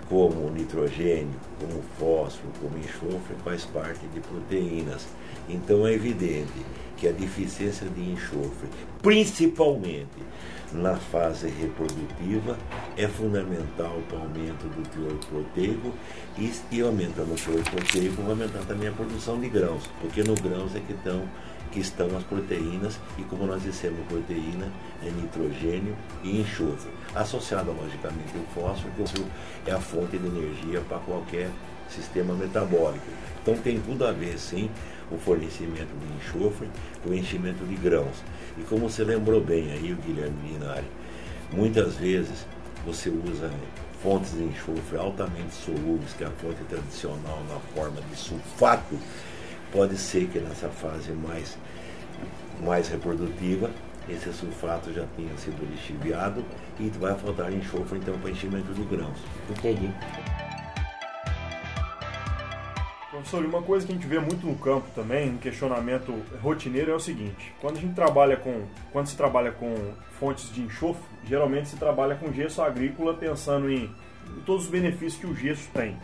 como 0.09 0.47
o 0.47 0.51
nitrogênio, 0.51 1.39
como 1.61 1.81
o 1.81 1.83
fósforo, 1.99 2.51
como 2.61 2.77
o 2.77 2.79
enxofre, 2.79 3.37
faz 3.45 3.65
parte 3.67 4.07
de 4.09 4.21
proteínas. 4.21 5.07
Então 5.53 5.87
é 5.87 5.93
evidente 5.93 6.53
que 6.97 7.09
a 7.09 7.13
deficiência 7.13 7.87
de 7.89 8.13
enxofre, 8.13 8.69
principalmente 9.03 10.07
na 10.73 10.95
fase 10.97 11.49
reprodutiva, 11.49 12.57
é 12.97 13.09
fundamental 13.09 13.99
para 14.09 14.19
o 14.19 14.23
aumento 14.23 14.69
do 14.69 14.89
teor 14.89 15.19
proteico 15.29 15.93
e, 16.39 16.53
e 16.71 16.81
aumentando 16.81 17.33
o 17.33 17.37
teor 17.37 17.63
proteico, 17.65 18.23
vai 18.23 18.31
aumentar 18.31 18.61
também 18.67 18.89
a 18.89 18.93
produção 18.93 19.41
de 19.41 19.49
grãos, 19.49 19.89
porque 20.01 20.23
no 20.23 20.35
grãos 20.35 20.77
é 20.77 20.81
que 20.81 20.93
estão, 20.93 21.27
que 21.73 21.81
estão 21.81 22.17
as 22.17 22.23
proteínas 22.23 23.01
e 23.19 23.23
como 23.23 23.47
nós 23.47 23.63
dissemos, 23.63 24.07
proteína 24.07 24.71
é 25.03 25.11
nitrogênio 25.11 25.97
e 26.23 26.41
enxofre, 26.41 26.91
associado 27.15 27.73
logicamente 27.73 28.31
ao 28.37 28.45
fósforo, 28.55 28.93
que 29.65 29.71
é 29.71 29.75
a 29.75 29.81
fonte 29.81 30.19
de 30.19 30.27
energia 30.27 30.83
para 30.83 30.99
qualquer 30.99 31.51
sistema 31.91 32.35
metabólico. 32.35 33.07
Então 33.43 33.55
tem 33.57 33.81
tudo 33.81 34.07
a 34.07 34.13
ver, 34.13 34.39
sim, 34.39 34.71
o 35.11 35.17
fornecimento 35.17 35.93
de 35.99 36.15
enxofre 36.17 36.69
com 37.03 37.11
o 37.11 37.15
enchimento 37.15 37.65
de 37.65 37.75
grãos. 37.75 38.23
E 38.59 38.63
como 38.63 38.89
você 38.89 39.05
lembrou 39.05 39.41
bem 39.41 39.73
aí, 39.73 39.93
o 39.93 39.97
Guilherme 39.97 40.53
Linari, 40.53 40.87
muitas 41.53 41.97
vezes 41.97 42.47
você 42.87 43.09
usa 43.09 43.51
fontes 44.03 44.33
de 44.33 44.45
enxofre 44.45 44.97
altamente 44.99 45.55
solúveis, 45.55 46.13
que 46.13 46.25
é 46.25 46.27
a 46.27 46.31
fonte 46.31 46.63
tradicional 46.65 47.43
na 47.49 47.59
forma 47.75 48.01
de 48.01 48.17
sulfato. 48.17 48.99
Pode 49.73 49.97
ser 49.97 50.27
que 50.29 50.39
nessa 50.39 50.69
fase 50.69 51.13
mais, 51.13 51.57
mais 52.63 52.89
reprodutiva 52.89 53.71
esse 54.09 54.33
sulfato 54.33 54.93
já 54.93 55.05
tenha 55.17 55.37
sido 55.37 55.65
lixiviado 55.71 56.45
e 56.79 56.89
vai 56.99 57.15
faltar 57.15 57.53
enxofre 57.53 57.99
então 57.99 58.19
para 58.19 58.31
enchimento 58.31 58.73
de 58.73 58.83
grãos. 58.83 59.19
Entendi. 59.51 59.91
Professor, 63.21 63.45
uma 63.45 63.61
coisa 63.61 63.87
que 63.87 63.93
a 63.93 63.95
gente 63.95 64.07
vê 64.07 64.19
muito 64.19 64.47
no 64.47 64.55
campo 64.55 64.89
também, 64.95 65.29
um 65.29 65.37
questionamento 65.37 66.15
rotineiro 66.41 66.91
é 66.91 66.95
o 66.95 67.01
seguinte: 67.01 67.53
quando 67.61 67.77
a 67.77 67.81
gente 67.81 67.95
trabalha 67.95 68.35
com, 68.37 68.63
quando 68.93 69.09
se 69.09 69.17
trabalha 69.17 69.53
com 69.53 69.75
fontes 70.19 70.51
de 70.53 70.63
enxofre, 70.63 71.03
geralmente 71.25 71.69
se 71.69 71.77
trabalha 71.77 72.15
com 72.15 72.33
gesso 72.33 72.63
agrícola 72.63 73.13
pensando 73.13 73.71
em, 73.71 73.95
todos 74.47 74.65
os 74.65 74.71
benefícios 74.71 75.17
que 75.17 75.27
o 75.27 75.35
gesso 75.35 75.69
tem. 75.75 75.97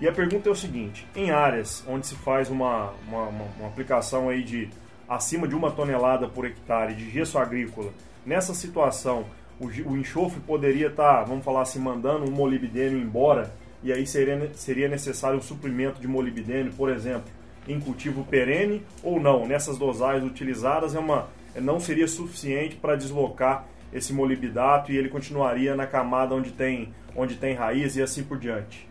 E 0.00 0.08
a 0.08 0.12
pergunta 0.12 0.48
é 0.48 0.52
o 0.52 0.56
seguinte: 0.56 1.06
em 1.14 1.30
áreas 1.30 1.84
onde 1.86 2.08
se 2.08 2.16
faz 2.16 2.50
uma, 2.50 2.92
uma, 3.06 3.28
uma, 3.28 3.44
uma 3.60 3.68
aplicação 3.68 4.28
aí 4.28 4.42
de 4.42 4.68
acima 5.08 5.46
de 5.46 5.54
uma 5.54 5.70
tonelada 5.70 6.26
por 6.26 6.44
hectare 6.44 6.92
de 6.92 7.08
gesso 7.08 7.38
agrícola, 7.38 7.92
nessa 8.26 8.52
situação, 8.52 9.26
o, 9.60 9.66
o 9.66 9.96
enxofre 9.96 10.40
poderia 10.40 10.88
estar, 10.88 11.18
tá, 11.18 11.22
vamos 11.22 11.44
falar 11.44 11.62
assim, 11.62 11.78
mandando 11.78 12.28
um 12.28 12.32
molibdênio 12.32 12.98
embora 12.98 13.52
e 13.82 13.92
aí 13.92 14.06
seria, 14.06 14.50
seria 14.54 14.88
necessário 14.88 15.38
um 15.38 15.42
suprimento 15.42 16.00
de 16.00 16.08
molibdênio, 16.08 16.72
por 16.72 16.90
exemplo, 16.90 17.30
em 17.66 17.78
cultivo 17.78 18.24
perene 18.24 18.82
ou 19.02 19.20
não? 19.20 19.46
Nessas 19.46 19.78
dosagens 19.78 20.24
utilizadas 20.24 20.94
é 20.94 20.98
uma, 20.98 21.28
não 21.56 21.78
seria 21.78 22.08
suficiente 22.08 22.76
para 22.76 22.96
deslocar 22.96 23.66
esse 23.92 24.12
molibdato 24.12 24.92
e 24.92 24.96
ele 24.96 25.08
continuaria 25.08 25.74
na 25.74 25.86
camada 25.86 26.34
onde 26.34 26.50
tem, 26.50 26.92
onde 27.14 27.36
tem 27.36 27.54
raiz 27.54 27.96
e 27.96 28.02
assim 28.02 28.22
por 28.22 28.38
diante. 28.38 28.88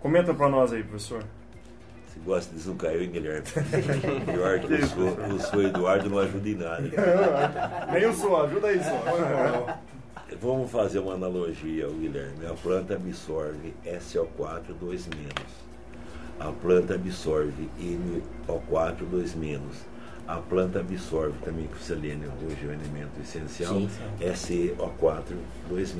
Comenta 0.00 0.34
para 0.34 0.48
nós 0.48 0.72
aí, 0.72 0.82
professor. 0.82 1.24
Você 2.06 2.20
gosta 2.24 2.54
de 2.54 2.60
zoom 2.60 2.76
hein, 2.84 3.10
Guilherme? 3.10 3.46
Pior 4.24 4.60
que 4.60 4.74
o 5.32 5.38
sou, 5.40 5.62
Eduardo 5.62 6.10
não 6.10 6.18
ajuda 6.18 6.48
em 6.48 6.54
nada. 6.54 6.90
Nem 7.92 8.06
o 8.06 8.12
sou, 8.12 8.42
ajuda 8.44 8.68
aí 8.68 8.80
só. 8.82 9.78
Vamos 10.34 10.72
fazer 10.72 10.98
uma 10.98 11.14
analogia, 11.14 11.86
Guilherme. 11.86 12.46
A 12.46 12.52
planta 12.54 12.94
absorve 12.94 13.72
SO4 13.86 14.74
2 14.80 15.08
A 16.40 16.50
planta 16.50 16.96
absorve 16.96 17.70
NO4 17.78 18.96
2 19.08 19.36
A 20.26 20.36
planta 20.38 20.80
absorve 20.80 21.38
também 21.44 21.66
o 21.66 21.78
selênio, 21.78 22.32
hoje 22.44 22.58
é 22.64 22.66
um 22.66 22.72
elemento 22.72 23.20
essencial, 23.22 23.74
sim, 23.74 23.88
sim. 23.88 24.74
SeO4 24.74 25.36
2 25.68 25.94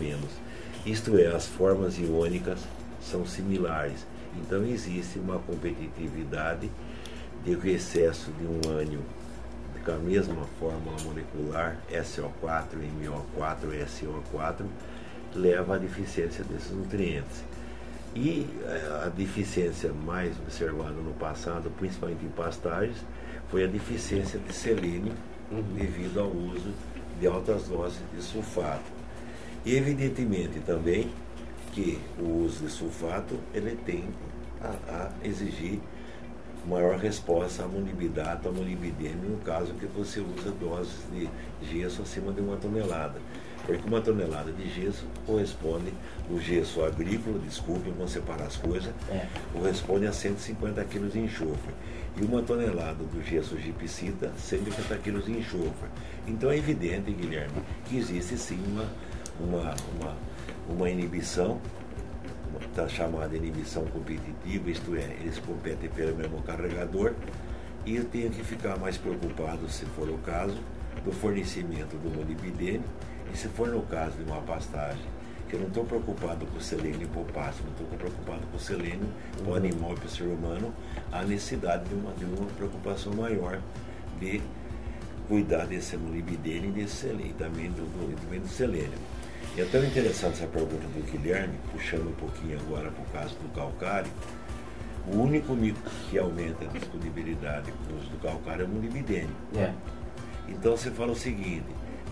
Isto 0.84 1.16
é, 1.18 1.28
as 1.28 1.46
formas 1.46 1.96
iônicas 1.96 2.58
são 3.00 3.24
similares. 3.24 4.04
Então 4.36 4.64
existe 4.64 5.20
uma 5.20 5.38
competitividade 5.38 6.68
de 7.44 7.54
que 7.54 7.68
o 7.68 7.70
excesso 7.70 8.32
de 8.32 8.44
um 8.44 8.76
ânion 8.76 9.02
com 9.86 9.92
a 9.92 9.98
mesma 9.98 10.44
fórmula 10.58 10.96
molecular 11.04 11.76
SO4, 11.92 12.76
MO4, 13.00 13.86
SO4 13.86 14.66
leva 15.32 15.76
à 15.76 15.78
deficiência 15.78 16.42
desses 16.42 16.72
nutrientes. 16.72 17.44
E 18.12 18.48
eh, 18.64 19.02
a 19.04 19.08
deficiência 19.08 19.92
mais 19.92 20.36
observada 20.40 20.90
no 20.90 21.14
passado, 21.14 21.70
principalmente 21.78 22.24
em 22.24 22.30
pastagens, 22.30 22.96
foi 23.48 23.62
a 23.62 23.68
deficiência 23.68 24.40
de 24.40 24.52
selênio 24.52 25.12
uhum. 25.52 25.62
devido 25.76 26.18
ao 26.18 26.30
uso 26.30 26.74
de 27.20 27.26
altas 27.28 27.68
doses 27.68 28.00
de 28.12 28.20
sulfato. 28.20 28.90
E 29.64 29.76
evidentemente 29.76 30.58
também 30.60 31.12
que 31.72 32.00
o 32.18 32.44
uso 32.44 32.64
de 32.64 32.72
sulfato 32.72 33.38
ele 33.54 33.78
tem 33.86 34.04
a, 34.60 35.12
a 35.22 35.26
exigir 35.26 35.78
maior 36.66 36.98
resposta 36.98 37.64
à 37.64 37.68
molibdato, 37.68 38.48
à 38.48 38.52
molibdênio, 38.52 39.30
no 39.30 39.38
caso 39.38 39.72
que 39.74 39.86
você 39.86 40.20
usa 40.20 40.50
doses 40.50 40.98
de 41.12 41.28
gesso 41.62 42.02
acima 42.02 42.32
de 42.32 42.40
uma 42.40 42.56
tonelada. 42.56 43.20
Porque 43.64 43.86
uma 43.88 44.00
tonelada 44.00 44.52
de 44.52 44.68
gesso 44.68 45.04
corresponde, 45.24 45.92
o 46.30 46.38
gesso 46.38 46.84
agrícola, 46.84 47.38
desculpe, 47.38 47.90
vamos 47.90 48.12
separar 48.12 48.46
as 48.46 48.56
coisas, 48.56 48.92
é. 49.10 49.26
corresponde 49.52 50.06
a 50.06 50.12
150 50.12 50.84
kg 50.84 51.08
de 51.08 51.18
enxofre. 51.18 51.74
E 52.16 52.24
uma 52.24 52.42
tonelada 52.42 53.02
do 53.02 53.22
gesso 53.24 53.58
gipsita, 53.58 54.30
150 54.36 54.96
kg 54.98 55.22
de 55.22 55.32
enxofre. 55.32 55.88
Então 56.26 56.50
é 56.50 56.56
evidente, 56.56 57.10
Guilherme, 57.10 57.60
que 57.86 57.96
existe 57.98 58.36
sim 58.38 58.62
uma, 58.68 58.84
uma, 59.40 59.74
uma 59.98 60.16
uma 60.68 60.90
inibição, 60.90 61.60
está 62.64 62.88
chamada 62.88 63.36
inibição 63.36 63.84
competitiva, 63.86 64.70
isto 64.70 64.94
é, 64.96 65.16
eles 65.20 65.38
competem 65.38 65.88
pelo 65.90 66.16
mesmo 66.16 66.42
carregador, 66.42 67.12
e 67.84 67.96
eu 67.96 68.04
tenho 68.04 68.30
que 68.30 68.42
ficar 68.42 68.78
mais 68.78 68.98
preocupado, 68.98 69.68
se 69.68 69.84
for 69.86 70.08
o 70.08 70.18
caso, 70.18 70.56
do 71.04 71.12
fornecimento 71.12 71.96
do 71.96 72.10
molibdênio, 72.10 72.82
e 73.32 73.36
se 73.36 73.48
for 73.48 73.68
no 73.68 73.82
caso 73.82 74.16
de 74.16 74.24
uma 74.24 74.40
pastagem, 74.42 75.04
que 75.48 75.54
eu 75.54 75.60
não 75.60 75.68
estou 75.68 75.84
preocupado 75.84 76.44
com 76.46 76.58
o 76.58 76.60
selênio 76.60 77.02
e 77.02 77.06
potássio, 77.06 77.64
não 77.64 77.72
estou 77.72 77.86
preocupado 77.98 78.46
com 78.50 78.56
o 78.56 78.60
selênio, 78.60 79.08
o 79.46 79.54
animal 79.54 79.94
e 80.02 80.06
o 80.06 80.08
ser 80.08 80.24
humano, 80.24 80.74
há 81.12 81.22
necessidade 81.22 81.84
de 81.88 81.94
uma, 81.94 82.12
de 82.12 82.24
uma 82.24 82.46
preocupação 82.46 83.14
maior 83.14 83.60
de 84.18 84.42
cuidar 85.28 85.66
desse 85.66 85.96
molibdênio 85.96 86.70
e 86.70 86.72
desse 86.72 86.96
selênio, 86.96 87.34
também 87.34 87.70
do, 87.70 87.82
do, 87.82 88.20
também 88.20 88.40
do 88.40 88.48
selênio. 88.48 88.98
E 89.56 89.62
é 89.62 89.64
tão 89.64 89.82
interessante 89.82 90.34
essa 90.34 90.46
pergunta 90.46 90.86
do 90.88 91.10
Guilherme, 91.10 91.54
puxando 91.72 92.10
um 92.10 92.12
pouquinho 92.12 92.60
agora 92.60 92.90
para 92.90 93.02
o 93.02 93.06
caso 93.06 93.34
do 93.36 93.48
calcário. 93.54 94.10
O 95.06 95.16
único 95.16 95.54
mito 95.54 95.80
que 96.10 96.18
aumenta 96.18 96.66
a 96.66 96.68
disponibilidade 96.68 97.72
para 97.72 97.96
uso 97.96 98.10
do 98.10 98.18
calcário 98.18 98.64
é 98.64 98.66
o 98.66 98.68
molibdênio. 98.68 99.34
É. 99.56 99.72
Então 100.46 100.76
você 100.76 100.90
fala 100.90 101.12
o 101.12 101.16
seguinte, 101.16 101.64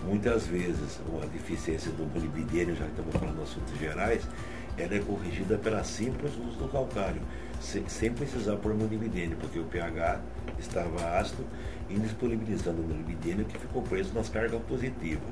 muitas 0.03 0.47
vezes 0.47 0.99
a 1.21 1.25
deficiência 1.27 1.91
do 1.91 2.05
molibdênio, 2.11 2.75
já 2.75 2.85
que 2.85 2.91
estamos 2.91 3.13
falando 3.13 3.35
de 3.35 3.43
assuntos 3.43 3.77
gerais, 3.77 4.27
ela 4.75 4.95
é 4.95 4.99
corrigida 4.99 5.55
pela 5.59 5.83
simples 5.83 6.31
uso 6.31 6.57
do 6.57 6.67
calcário, 6.67 7.21
sem, 7.61 7.87
sem 7.87 8.11
precisar 8.11 8.55
pôr 8.55 8.73
molibdênio, 8.73 9.37
porque 9.37 9.59
o 9.59 9.65
pH 9.65 10.19
estava 10.57 11.19
ácido, 11.19 11.45
indisponibilizando 11.91 12.81
o 12.81 12.85
molibdênio 12.85 13.45
que 13.45 13.59
ficou 13.59 13.83
preso 13.83 14.15
nas 14.15 14.29
cargas 14.29 14.59
positivas. 14.63 15.29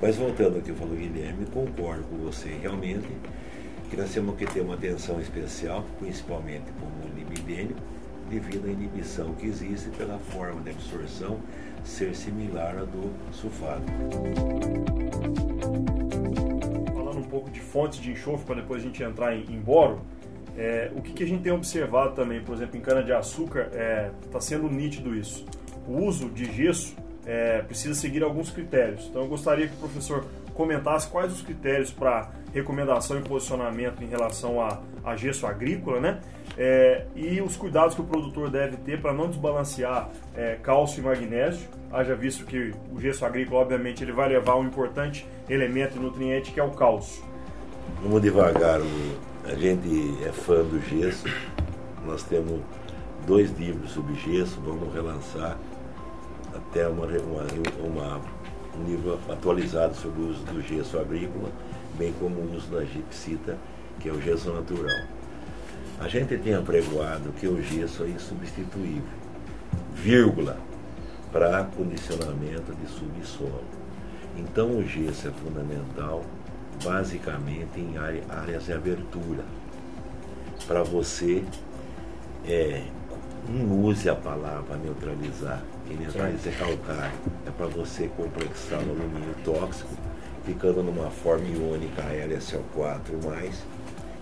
Mas 0.00 0.16
voltando 0.16 0.56
ao 0.56 0.62
que 0.62 0.72
falou 0.72 0.96
Guilherme, 0.96 1.44
concordo 1.46 2.04
com 2.04 2.16
você 2.16 2.48
realmente 2.62 3.06
que 3.90 3.96
nós 3.96 4.12
temos 4.12 4.36
que 4.36 4.46
ter 4.46 4.60
uma 4.60 4.74
atenção 4.74 5.20
especial, 5.20 5.84
principalmente 5.98 6.66
com 6.80 6.86
o 6.86 7.14
libidênio, 7.14 7.76
devido 8.30 8.68
à 8.68 8.70
inibição 8.70 9.34
que 9.34 9.46
existe 9.46 9.90
pela 9.90 10.18
forma 10.18 10.60
de 10.62 10.70
absorção 10.70 11.38
ser 11.84 12.14
similar 12.14 12.78
à 12.78 12.84
do 12.84 13.12
sulfato. 13.32 13.82
Falando 16.94 17.18
um 17.18 17.28
pouco 17.28 17.50
de 17.50 17.60
fontes 17.60 17.98
de 17.98 18.12
enxofre, 18.12 18.46
para 18.46 18.54
depois 18.56 18.82
a 18.82 18.86
gente 18.86 19.02
entrar 19.02 19.36
em, 19.36 19.44
em 19.52 19.60
boro, 19.60 20.00
é, 20.56 20.90
o 20.94 21.02
que, 21.02 21.12
que, 21.12 21.24
a 21.24 21.26
gente 21.26 21.42
tem 21.42 21.52
observado 21.52 22.14
também, 22.14 22.40
por 22.42 22.54
exemplo, 22.54 22.76
em 22.76 22.80
cana-de-açúcar, 22.80 23.66
está 23.66 23.78
é, 23.78 24.10
tá 24.30 24.40
sendo 24.40 24.68
nítido 24.68 25.14
isso. 25.14 25.44
O 25.86 26.04
uso 26.04 26.28
de 26.30 26.44
gesso 26.44 26.94
é, 27.30 27.62
precisa 27.62 27.94
seguir 27.94 28.24
alguns 28.24 28.50
critérios. 28.50 29.06
Então 29.08 29.22
eu 29.22 29.28
gostaria 29.28 29.68
que 29.68 29.74
o 29.74 29.78
professor 29.78 30.24
comentasse 30.52 31.08
quais 31.08 31.32
os 31.32 31.40
critérios 31.40 31.92
para 31.92 32.28
recomendação 32.52 33.20
e 33.20 33.22
posicionamento 33.22 34.02
em 34.02 34.08
relação 34.08 34.60
a, 34.60 34.80
a 35.04 35.14
gesso 35.14 35.46
agrícola, 35.46 36.00
né? 36.00 36.20
É, 36.58 37.04
e 37.14 37.40
os 37.40 37.56
cuidados 37.56 37.94
que 37.94 38.00
o 38.00 38.04
produtor 38.04 38.50
deve 38.50 38.76
ter 38.78 39.00
para 39.00 39.12
não 39.12 39.28
desbalancear 39.28 40.10
é, 40.36 40.56
cálcio 40.60 41.00
e 41.00 41.04
magnésio, 41.04 41.68
haja 41.92 42.16
visto 42.16 42.44
que 42.44 42.74
o 42.92 43.00
gesso 43.00 43.24
agrícola, 43.24 43.60
obviamente, 43.60 44.02
ele 44.02 44.12
vai 44.12 44.28
levar 44.28 44.56
um 44.56 44.64
importante 44.64 45.24
elemento 45.48 45.96
e 45.96 46.00
nutriente 46.00 46.50
que 46.50 46.58
é 46.58 46.64
o 46.64 46.72
cálcio. 46.72 47.22
Vamos 48.02 48.20
devagar, 48.20 48.80
a 49.44 49.54
gente 49.54 50.16
é 50.26 50.32
fã 50.32 50.64
do 50.64 50.80
gesso, 50.80 51.28
nós 52.04 52.24
temos 52.24 52.60
dois 53.24 53.56
livros 53.56 53.92
sobre 53.92 54.14
gesso, 54.14 54.60
vamos 54.60 54.92
relançar 54.92 55.56
até 56.70 56.86
uma, 56.86 57.04
uma, 57.04 57.46
uma, 57.84 58.20
um 58.78 58.84
livro 58.84 59.18
atualizado 59.28 59.94
sobre 59.96 60.22
o 60.22 60.28
uso 60.28 60.44
do 60.44 60.62
gesso 60.62 60.98
agrícola, 60.98 61.50
bem 61.98 62.12
como 62.20 62.36
o 62.36 62.56
uso 62.56 62.68
da 62.68 62.84
gipsita, 62.84 63.58
que 63.98 64.08
é 64.08 64.12
o 64.12 64.22
gesso 64.22 64.52
natural. 64.52 65.04
A 65.98 66.08
gente 66.08 66.38
tem 66.38 66.54
apregoado 66.54 67.32
que 67.32 67.48
o 67.48 67.60
gesso 67.60 68.04
é 68.04 68.08
insubstituível, 68.08 69.02
vírgula, 69.94 70.56
para 71.32 71.64
condicionamento 71.64 72.72
de 72.74 72.88
subsolo. 72.88 73.64
Então 74.36 74.78
o 74.78 74.86
gesso 74.86 75.28
é 75.28 75.30
fundamental 75.32 76.24
basicamente 76.84 77.80
em 77.80 77.96
áreas 77.98 78.64
de 78.64 78.72
abertura. 78.72 79.44
Para 80.66 80.82
você, 80.84 81.44
é, 82.46 82.84
não 83.48 83.84
use 83.84 84.08
a 84.08 84.14
palavra 84.14 84.76
neutralizar, 84.76 85.62
que 85.96 86.50
calcário 86.52 87.18
é 87.46 87.50
para 87.50 87.66
você 87.66 88.08
complexar 88.16 88.78
o 88.78 88.90
alumínio 88.90 89.34
tóxico, 89.44 89.90
ficando 90.44 90.82
numa 90.82 91.10
forma 91.10 91.48
iônica 91.48 92.02
LSO4+, 92.02 93.52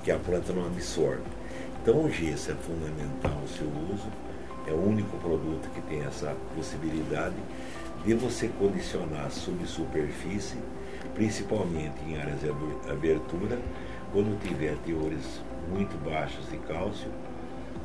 que 0.03 0.11
a 0.11 0.19
planta 0.19 0.53
não 0.53 0.67
absorve. 0.67 1.23
Então 1.83 2.05
o 2.05 2.11
gesso 2.11 2.53
é 2.53 2.55
fundamental 2.55 3.39
o 3.45 3.49
seu 3.49 3.67
uso, 3.67 4.09
é 4.67 4.73
o 4.73 4.83
único 4.83 5.17
produto 5.19 5.69
que 5.75 5.81
tem 5.83 6.01
essa 6.03 6.35
possibilidade 6.55 7.37
de 8.05 8.15
você 8.15 8.49
condicionar 8.59 9.27
a 9.27 9.31
subsuperfície, 9.31 10.59
principalmente 11.15 12.03
em 12.07 12.17
áreas 12.17 12.41
de 12.41 12.49
abertura, 12.91 13.59
quando 14.13 14.41
tiver 14.41 14.75
teores 14.87 15.43
muito 15.69 16.03
baixos 16.03 16.49
de 16.51 16.57
cálcio, 16.59 17.11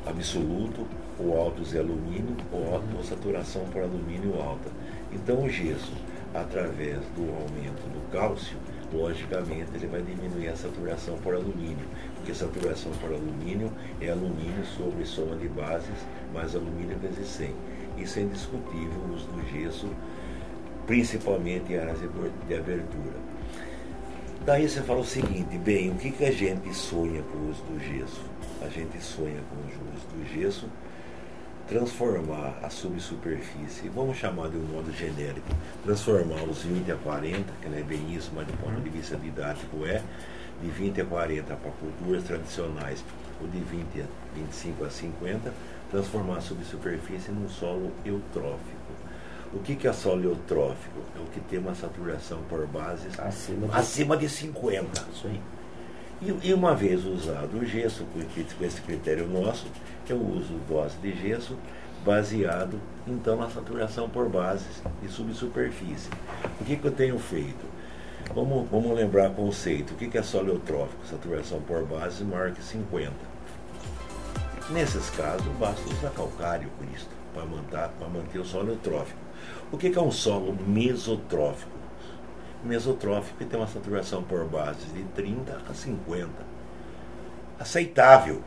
absoluto 0.06 0.86
ou 1.18 1.38
altos 1.38 1.70
de 1.70 1.78
alumínio 1.78 2.36
ou, 2.52 2.74
alto, 2.74 2.96
ou 2.96 3.02
saturação 3.02 3.64
por 3.66 3.82
alumínio 3.82 4.40
alta. 4.40 4.70
Então 5.12 5.44
o 5.44 5.48
gesso, 5.48 5.92
através 6.34 6.98
do 7.16 7.22
aumento 7.22 7.82
do 7.92 8.10
cálcio, 8.10 8.56
logicamente 8.92 9.70
ele 9.74 9.86
vai 9.86 10.02
diminuir 10.02 10.48
a 10.48 10.56
saturação 10.56 11.16
por 11.18 11.34
alumínio, 11.34 11.86
porque 12.16 12.34
saturação 12.34 12.92
por 13.00 13.12
alumínio 13.12 13.70
é 14.00 14.10
alumínio 14.10 14.64
sobre 14.76 15.04
soma 15.04 15.36
de 15.36 15.48
bases 15.48 16.06
mais 16.32 16.54
alumínio 16.54 16.96
vezes 16.98 17.28
100. 17.28 17.54
Isso 17.98 18.18
é 18.18 18.22
indiscutível, 18.22 19.00
o 19.08 19.14
uso 19.14 19.26
do 19.28 19.42
gesso, 19.52 19.88
principalmente 20.86 21.72
em 21.72 21.78
áreas 21.78 21.98
de 22.00 22.54
abertura. 22.54 23.24
Daí 24.44 24.68
você 24.68 24.82
fala 24.82 25.00
o 25.00 25.04
seguinte, 25.04 25.56
bem, 25.56 25.90
o 25.90 25.94
que, 25.94 26.10
que 26.10 26.24
a 26.24 26.30
gente 26.30 26.74
sonha 26.74 27.22
com 27.22 27.38
o 27.38 27.50
uso 27.50 27.62
do 27.62 27.80
gesso? 27.80 28.33
A 28.64 28.68
gente 28.68 28.98
sonha 29.02 29.40
com 29.50 29.56
o 29.56 29.94
uso 29.94 30.06
do 30.08 30.34
gesso 30.34 30.66
transformar 31.68 32.58
a 32.62 32.68
subsuperfície, 32.68 33.88
vamos 33.88 34.18
chamar 34.18 34.48
de 34.48 34.56
um 34.56 34.64
modo 34.64 34.92
genérico, 34.92 35.48
transformar 35.82 36.42
os 36.44 36.62
20 36.62 36.92
a 36.92 36.96
40, 36.96 37.52
que 37.60 37.68
não 37.68 37.78
é 37.78 37.82
bem 37.82 38.14
isso, 38.14 38.30
mas 38.34 38.46
do 38.46 38.52
ponto 38.54 38.80
de 38.80 38.90
vista 38.90 39.16
didático 39.16 39.84
é, 39.86 40.02
de 40.62 40.68
20 40.68 41.00
a 41.00 41.04
40 41.04 41.56
para 41.56 41.70
culturas 41.70 42.24
tradicionais, 42.24 43.04
ou 43.40 43.48
de 43.48 43.58
20 43.58 44.02
a 44.02 44.04
25 44.34 44.84
a 44.84 44.90
50, 44.90 45.54
transformar 45.90 46.38
a 46.38 46.40
subsuperfície 46.40 47.32
num 47.32 47.48
solo 47.48 47.90
eutrófico. 48.04 48.84
O 49.52 49.60
que, 49.60 49.76
que 49.76 49.86
é 49.86 49.92
solo 49.92 50.24
eutrófico? 50.24 51.00
É 51.16 51.20
o 51.20 51.26
que 51.26 51.40
tem 51.40 51.58
uma 51.58 51.74
saturação 51.74 52.42
por 52.48 52.66
bases 52.66 53.18
acima 53.18 53.68
de, 53.68 53.74
acima 53.76 54.16
de 54.16 54.28
50. 54.28 55.06
Isso 55.12 55.26
aí. 55.28 55.40
E, 56.22 56.48
e, 56.48 56.54
uma 56.54 56.74
vez 56.74 57.04
usado 57.04 57.58
o 57.58 57.64
gesso, 57.64 58.04
com 58.12 58.64
esse 58.64 58.80
critério 58.80 59.26
nosso, 59.26 59.66
eu 60.08 60.20
uso 60.20 60.54
dose 60.68 60.96
de 60.98 61.12
gesso 61.12 61.56
baseado 62.04 62.78
então 63.06 63.36
na 63.36 63.48
saturação 63.48 64.08
por 64.08 64.28
bases 64.28 64.82
e 65.02 65.08
subsuperfície. 65.08 66.10
O 66.60 66.64
que, 66.64 66.76
que 66.76 66.86
eu 66.86 66.92
tenho 66.92 67.18
feito? 67.18 67.64
Vamos, 68.34 68.68
vamos 68.70 68.96
lembrar 68.96 69.30
o 69.30 69.34
conceito. 69.34 69.92
O 69.92 69.96
que, 69.96 70.08
que 70.08 70.18
é 70.18 70.22
solo 70.22 70.50
eutrófico? 70.50 71.04
Saturação 71.06 71.60
por 71.60 71.84
bases 71.84 72.26
maior 72.26 72.52
que 72.52 72.62
50. 72.62 73.12
Nesses 74.70 75.10
casos, 75.10 75.46
basta 75.58 75.82
usar 75.90 76.10
calcário 76.10 76.70
Cristo 76.80 77.10
para 77.34 77.44
manter, 77.44 77.90
manter 78.12 78.38
o 78.38 78.44
solo 78.44 78.70
eutrófico. 78.70 79.18
O 79.70 79.76
que, 79.76 79.90
que 79.90 79.98
é 79.98 80.02
um 80.02 80.10
solo 80.10 80.56
mesotrófico? 80.66 81.73
Mesotrófico 82.64 83.44
tem 83.44 83.58
uma 83.58 83.68
saturação 83.68 84.22
por 84.22 84.44
bases 84.46 84.92
de 84.92 85.02
30 85.14 85.60
a 85.68 85.74
50. 85.74 86.28
Aceitável. 87.60 88.40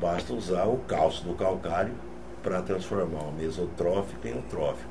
Basta 0.00 0.34
usar 0.34 0.66
o 0.66 0.76
cálcio 0.78 1.24
do 1.24 1.34
calcário 1.34 1.94
para 2.42 2.60
transformar 2.60 3.22
o 3.22 3.32
mesotrófico 3.32 4.28
em 4.28 4.32
eutrófico. 4.32 4.90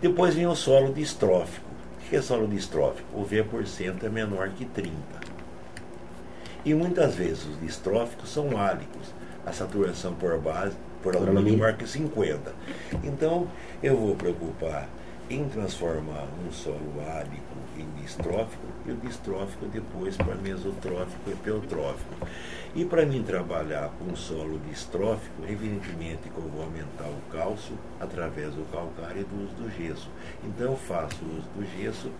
Depois 0.00 0.34
vem 0.34 0.46
o 0.46 0.54
solo 0.54 0.92
distrófico. 0.92 1.66
O 1.98 2.08
que 2.08 2.16
é 2.16 2.22
solo 2.22 2.46
distrófico? 2.46 3.08
O 3.18 3.24
V% 3.24 4.04
é 4.04 4.08
menor 4.08 4.50
que 4.50 4.64
30. 4.64 4.92
E 6.64 6.72
muitas 6.74 7.16
vezes 7.16 7.44
os 7.46 7.60
distróficos 7.60 8.32
são 8.32 8.56
álicos. 8.56 9.12
A 9.44 9.52
saturação 9.52 10.14
por 10.14 10.38
base 10.38 10.76
por 11.02 11.16
alumínio 11.16 11.58
marca 11.58 11.84
50. 11.84 12.54
Então 13.02 13.48
eu 13.82 13.96
vou 13.96 14.14
preocupar 14.14 14.88
em 15.32 15.48
transformar 15.48 16.28
um 16.46 16.52
solo 16.52 16.92
árido 17.08 17.40
em 17.78 18.02
distrófico 18.02 18.66
e 18.84 18.90
o 18.92 18.96
distrófico 18.96 19.64
depois 19.66 20.14
para 20.14 20.34
mesotrófico 20.34 21.22
e 21.26 21.32
epiotrófico. 21.32 22.28
E 22.74 22.84
para 22.84 23.06
mim 23.06 23.22
trabalhar 23.22 23.90
com 23.98 24.14
solo 24.14 24.60
distrófico, 24.68 25.42
evidentemente 25.48 26.28
que 26.28 26.36
eu 26.36 26.48
vou 26.48 26.64
aumentar 26.64 27.08
o 27.08 27.32
cálcio 27.32 27.78
através 27.98 28.54
do 28.54 28.70
calcário 28.70 29.22
e 29.22 29.24
do 29.24 29.44
uso 29.44 29.54
do 29.54 29.70
gesso. 29.70 30.10
Então 30.44 30.72
eu 30.72 30.76
faço 30.76 31.24
o 31.24 31.38
uso 31.38 31.48
do 31.56 31.64
gesso, 31.78 32.10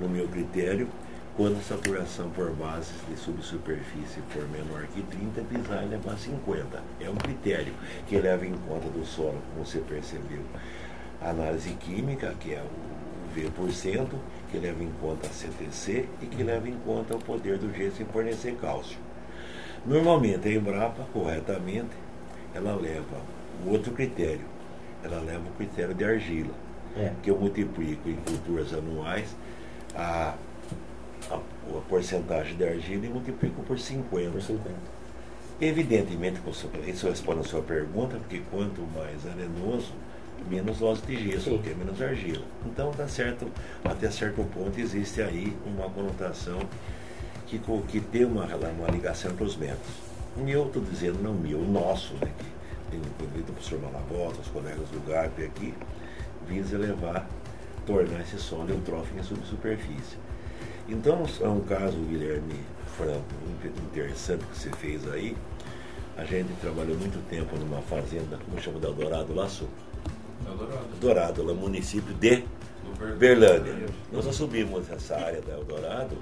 no 0.00 0.08
meu 0.08 0.26
critério, 0.26 0.88
quando 1.36 1.58
a 1.58 1.62
saturação 1.62 2.28
por 2.30 2.50
bases 2.54 2.92
de 3.08 3.16
subsuperfície 3.16 4.20
for 4.30 4.46
menor 4.48 4.86
que 4.88 5.02
30, 5.02 5.42
pisar 5.42 5.84
e 5.84 5.88
levar 5.88 6.18
50. 6.18 6.82
É 7.00 7.08
um 7.08 7.14
critério 7.14 7.72
que 8.08 8.18
leva 8.18 8.44
em 8.44 8.54
conta 8.66 8.88
do 8.88 9.06
solo, 9.06 9.40
como 9.54 9.64
você 9.64 9.78
percebeu 9.78 10.42
análise 11.30 11.70
química, 11.74 12.34
que 12.40 12.52
é 12.54 12.62
o 12.62 13.34
V%, 13.34 14.08
que 14.50 14.58
leva 14.58 14.82
em 14.82 14.90
conta 15.00 15.26
a 15.26 15.30
CTC 15.30 16.08
e 16.20 16.26
que 16.26 16.42
leva 16.42 16.68
em 16.68 16.76
conta 16.84 17.16
o 17.16 17.18
poder 17.18 17.58
do 17.58 17.72
gesso 17.72 18.02
em 18.02 18.06
fornecer 18.06 18.54
cálcio. 18.56 18.98
Normalmente 19.84 20.48
a 20.48 20.52
Embrapa, 20.52 21.04
corretamente, 21.12 21.96
ela 22.54 22.74
leva 22.74 23.16
o 23.64 23.70
outro 23.70 23.92
critério, 23.92 24.44
ela 25.02 25.20
leva 25.20 25.42
o 25.48 25.52
critério 25.56 25.94
de 25.94 26.04
argila, 26.04 26.54
é. 26.96 27.12
que 27.22 27.30
eu 27.30 27.38
multiplico 27.38 28.08
em 28.08 28.16
culturas 28.16 28.72
anuais 28.74 29.34
a, 29.94 30.34
a, 31.30 31.34
a 31.34 31.80
porcentagem 31.88 32.56
de 32.56 32.64
argila 32.64 33.06
e 33.06 33.08
multiplico 33.08 33.62
por 33.62 33.78
50. 33.78 34.30
Por 34.30 34.42
50. 34.42 34.70
Evidentemente, 35.60 36.40
isso 36.86 37.08
responde 37.08 37.40
a 37.40 37.44
sua 37.44 37.62
pergunta, 37.62 38.16
porque 38.16 38.42
quanto 38.50 38.80
mais 38.94 39.24
arenoso, 39.26 39.92
menos 40.48 40.78
dose 40.78 41.02
de 41.02 41.30
gesso, 41.30 41.44
Sim. 41.44 41.50
porque 41.56 41.70
é 41.70 41.74
menos 41.74 42.00
argila. 42.00 42.44
Então, 42.66 42.90
tá 42.92 43.06
certo, 43.08 43.46
até 43.84 44.10
certo 44.10 44.44
ponto 44.44 44.78
existe 44.78 45.22
aí 45.22 45.56
uma 45.66 45.88
conotação 45.90 46.58
que, 47.46 47.60
que 47.88 48.00
tem 48.00 48.24
uma, 48.24 48.44
uma 48.44 48.88
ligação 48.90 49.30
entre 49.30 49.44
os 49.44 49.56
métodos. 49.56 50.12
E 50.36 50.50
eu 50.50 50.66
estou 50.66 50.82
dizendo, 50.82 51.22
não 51.22 51.34
meu, 51.34 51.58
o 51.58 51.70
nosso, 51.70 52.14
né, 52.14 52.30
que 52.38 52.52
tem 52.90 53.00
o 53.00 53.44
professor 53.44 53.80
Malabota, 53.80 54.40
os 54.40 54.48
colegas 54.48 54.88
do 54.88 55.06
GAP 55.06 55.44
aqui, 55.44 55.74
visa 56.48 56.78
levar, 56.78 57.28
tornar 57.86 58.20
esse 58.20 58.38
solo 58.38 58.70
eutrófico 58.70 59.18
em 59.18 59.22
subsuperfície. 59.22 60.18
Então, 60.88 61.24
é 61.40 61.48
um 61.48 61.60
caso, 61.60 61.96
Guilherme 61.98 62.60
Franco, 62.96 63.24
interessante 63.90 64.44
que 64.44 64.58
você 64.58 64.70
fez 64.70 65.10
aí. 65.10 65.36
A 66.16 66.24
gente 66.24 66.52
trabalhou 66.60 66.96
muito 66.96 67.22
tempo 67.28 67.56
numa 67.56 67.80
fazenda, 67.82 68.38
como 68.44 68.60
chama 68.60 68.78
de 68.78 68.86
Eldorado, 68.86 69.34
Laço. 69.34 69.68
Eldorado. 70.46 70.86
Eldorado, 70.94 71.42
lá 71.44 71.54
município 71.54 72.14
de 72.14 72.44
Berlândia. 73.18 73.86
Nós 74.12 74.24
subimos 74.34 74.90
essa 74.90 75.16
área 75.16 75.40
da 75.40 75.54
Eldorado, 75.54 76.16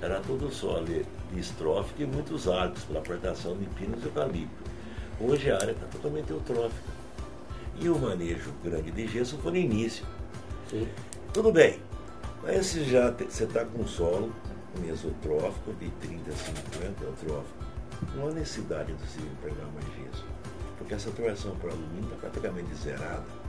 era 0.00 0.20
tudo 0.20 0.52
só 0.52 0.78
ali 0.78 1.06
distrófico 1.32 2.02
e 2.02 2.06
muitos 2.06 2.48
arcos 2.48 2.84
pela 2.84 3.00
plantação 3.00 3.56
de 3.56 3.66
pinos 3.66 4.02
e 4.02 4.06
eucalipto. 4.06 4.70
Hoje 5.20 5.50
a 5.50 5.56
área 5.56 5.72
está 5.72 5.86
totalmente 5.86 6.30
eutrófica. 6.30 6.92
E 7.80 7.88
o 7.88 7.98
manejo 7.98 8.52
grande 8.62 8.90
de 8.90 9.06
gesso 9.06 9.38
foi 9.38 9.52
no 9.52 9.58
início. 9.58 10.04
Sim. 10.68 10.86
Tudo 11.32 11.52
bem, 11.52 11.80
mas 12.42 12.66
se 12.66 12.84
já 12.84 13.10
você 13.10 13.44
está 13.44 13.64
com 13.64 13.86
solo 13.86 14.32
mesotrófico 14.80 15.72
de 15.74 15.88
30 15.90 16.30
a 16.30 16.34
50 16.34 17.04
eutrófico, 17.04 17.64
não 18.16 18.28
há 18.28 18.32
necessidade 18.32 18.92
de 18.92 18.98
você 18.98 19.20
empregar 19.20 19.66
mais 19.72 19.86
gesso, 19.96 20.24
porque 20.76 20.94
a 20.94 20.98
saturação 20.98 21.54
por 21.56 21.70
alumínio 21.70 22.04
está 22.04 22.16
praticamente 22.16 22.74
zerada. 22.74 23.41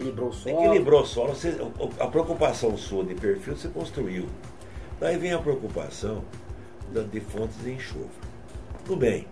Equilibrou 0.00 0.28
o 0.28 0.32
solo. 0.32 0.64
Equilibrou 0.64 1.02
o 1.02 1.06
solo. 1.06 1.34
Você, 1.34 1.56
a 1.98 2.06
preocupação 2.06 2.76
sua 2.76 3.04
de 3.04 3.14
perfil 3.14 3.56
você 3.56 3.68
construiu. 3.68 4.26
Daí 4.98 5.16
vem 5.18 5.32
a 5.32 5.38
preocupação 5.38 6.24
de 7.10 7.20
fontes 7.20 7.62
de 7.62 7.72
enxofre. 7.72 8.08
Tudo 8.84 8.96
bem. 8.96 9.26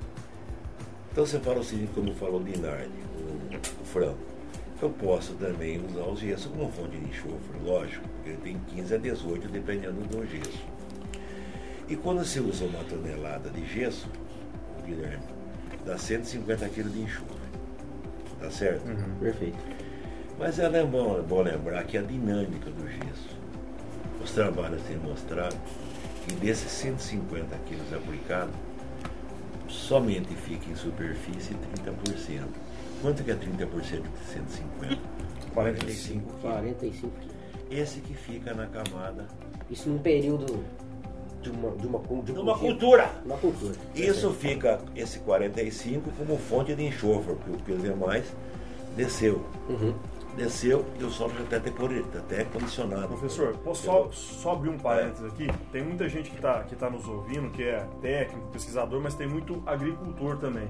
Então 1.10 1.26
você 1.26 1.38
fala 1.40 1.58
o 1.60 1.64
seguinte, 1.64 1.90
como 1.94 2.14
falou 2.14 2.40
o 2.40 2.44
Dinardi, 2.44 2.90
o, 3.18 3.82
o 3.82 3.84
Franco. 3.84 4.18
Eu 4.80 4.90
posso 4.90 5.34
também 5.34 5.84
usar 5.84 6.04
os 6.04 6.20
gesso 6.20 6.48
como 6.50 6.70
fonte 6.70 6.96
de 6.96 7.08
enxofre, 7.08 7.58
lógico, 7.64 8.08
porque 8.08 8.30
ele 8.30 8.38
tem 8.38 8.58
15 8.76 8.94
a 8.94 8.98
18 8.98 9.48
dependendo 9.48 10.00
do 10.06 10.24
gesso. 10.24 10.64
E 11.88 11.96
quando 11.96 12.24
se 12.24 12.38
usa 12.38 12.64
uma 12.64 12.84
tonelada 12.84 13.50
de 13.50 13.66
gesso, 13.66 14.08
Guilherme, 14.86 15.24
dá 15.84 15.98
150 15.98 16.68
kg 16.68 16.82
de 16.84 17.00
enxofre. 17.00 17.36
Tá 18.38 18.50
certo? 18.50 18.86
Uhum, 18.86 19.18
perfeito. 19.18 19.58
Mas 20.38 20.56
é 20.60 20.84
bom, 20.84 21.20
bom 21.22 21.42
lembrar 21.42 21.82
que 21.84 21.98
a 21.98 22.02
dinâmica 22.02 22.70
do 22.70 22.88
gesso. 22.88 23.36
Os 24.22 24.30
trabalhos 24.30 24.80
têm 24.82 24.96
mostrado 24.98 25.56
que 26.26 26.34
desses 26.36 26.70
150 26.70 27.56
quilos 27.66 27.92
aplicados, 27.92 28.54
somente 29.68 30.32
fica 30.34 30.70
em 30.70 30.76
superfície 30.76 31.54
30%. 31.54 32.44
Quanto 33.02 33.24
que 33.24 33.30
é 33.32 33.34
30% 33.34 33.66
de 33.66 34.32
150? 34.32 34.98
45 35.52 36.20
quilos. 36.38 36.40
45 36.40 37.12
quilos. 37.18 37.34
Esse 37.70 38.00
que 38.00 38.14
fica 38.14 38.54
na 38.54 38.66
camada. 38.66 39.26
Isso 39.68 39.88
num 39.88 39.98
período 39.98 40.64
de 41.42 41.50
uma, 41.50 41.70
de 41.72 41.86
uma, 41.86 41.98
de 42.22 42.32
uma 42.32 42.58
cultura. 42.58 43.10
Uma 43.24 43.36
cultura. 43.36 43.74
Isso 43.94 44.32
fica, 44.32 44.80
esse 44.94 45.18
45, 45.18 46.10
como 46.12 46.38
fonte 46.38 46.74
de 46.74 46.86
enxofre, 46.86 47.34
porque 47.44 47.72
o 47.72 47.78
demais 47.78 48.24
desceu. 48.96 49.44
Uhum 49.68 49.94
desceu 50.38 50.84
e 50.98 51.04
o 51.04 51.10
solo 51.10 51.32
já 51.34 51.44
está 51.44 51.56
até, 51.56 51.70
até 52.18 52.44
condicionado. 52.44 53.08
Professor, 53.08 53.56
posso 53.58 53.84
só, 53.84 54.10
só 54.10 54.52
abrir 54.52 54.70
um 54.70 54.78
parênteses 54.78 55.26
aqui? 55.26 55.48
Tem 55.72 55.82
muita 55.82 56.08
gente 56.08 56.30
que 56.30 56.36
está 56.36 56.62
que 56.62 56.76
tá 56.76 56.88
nos 56.88 57.06
ouvindo, 57.06 57.50
que 57.50 57.62
é 57.62 57.86
técnico, 58.00 58.48
pesquisador, 58.48 59.00
mas 59.00 59.14
tem 59.14 59.28
muito 59.28 59.62
agricultor 59.66 60.38
também. 60.38 60.68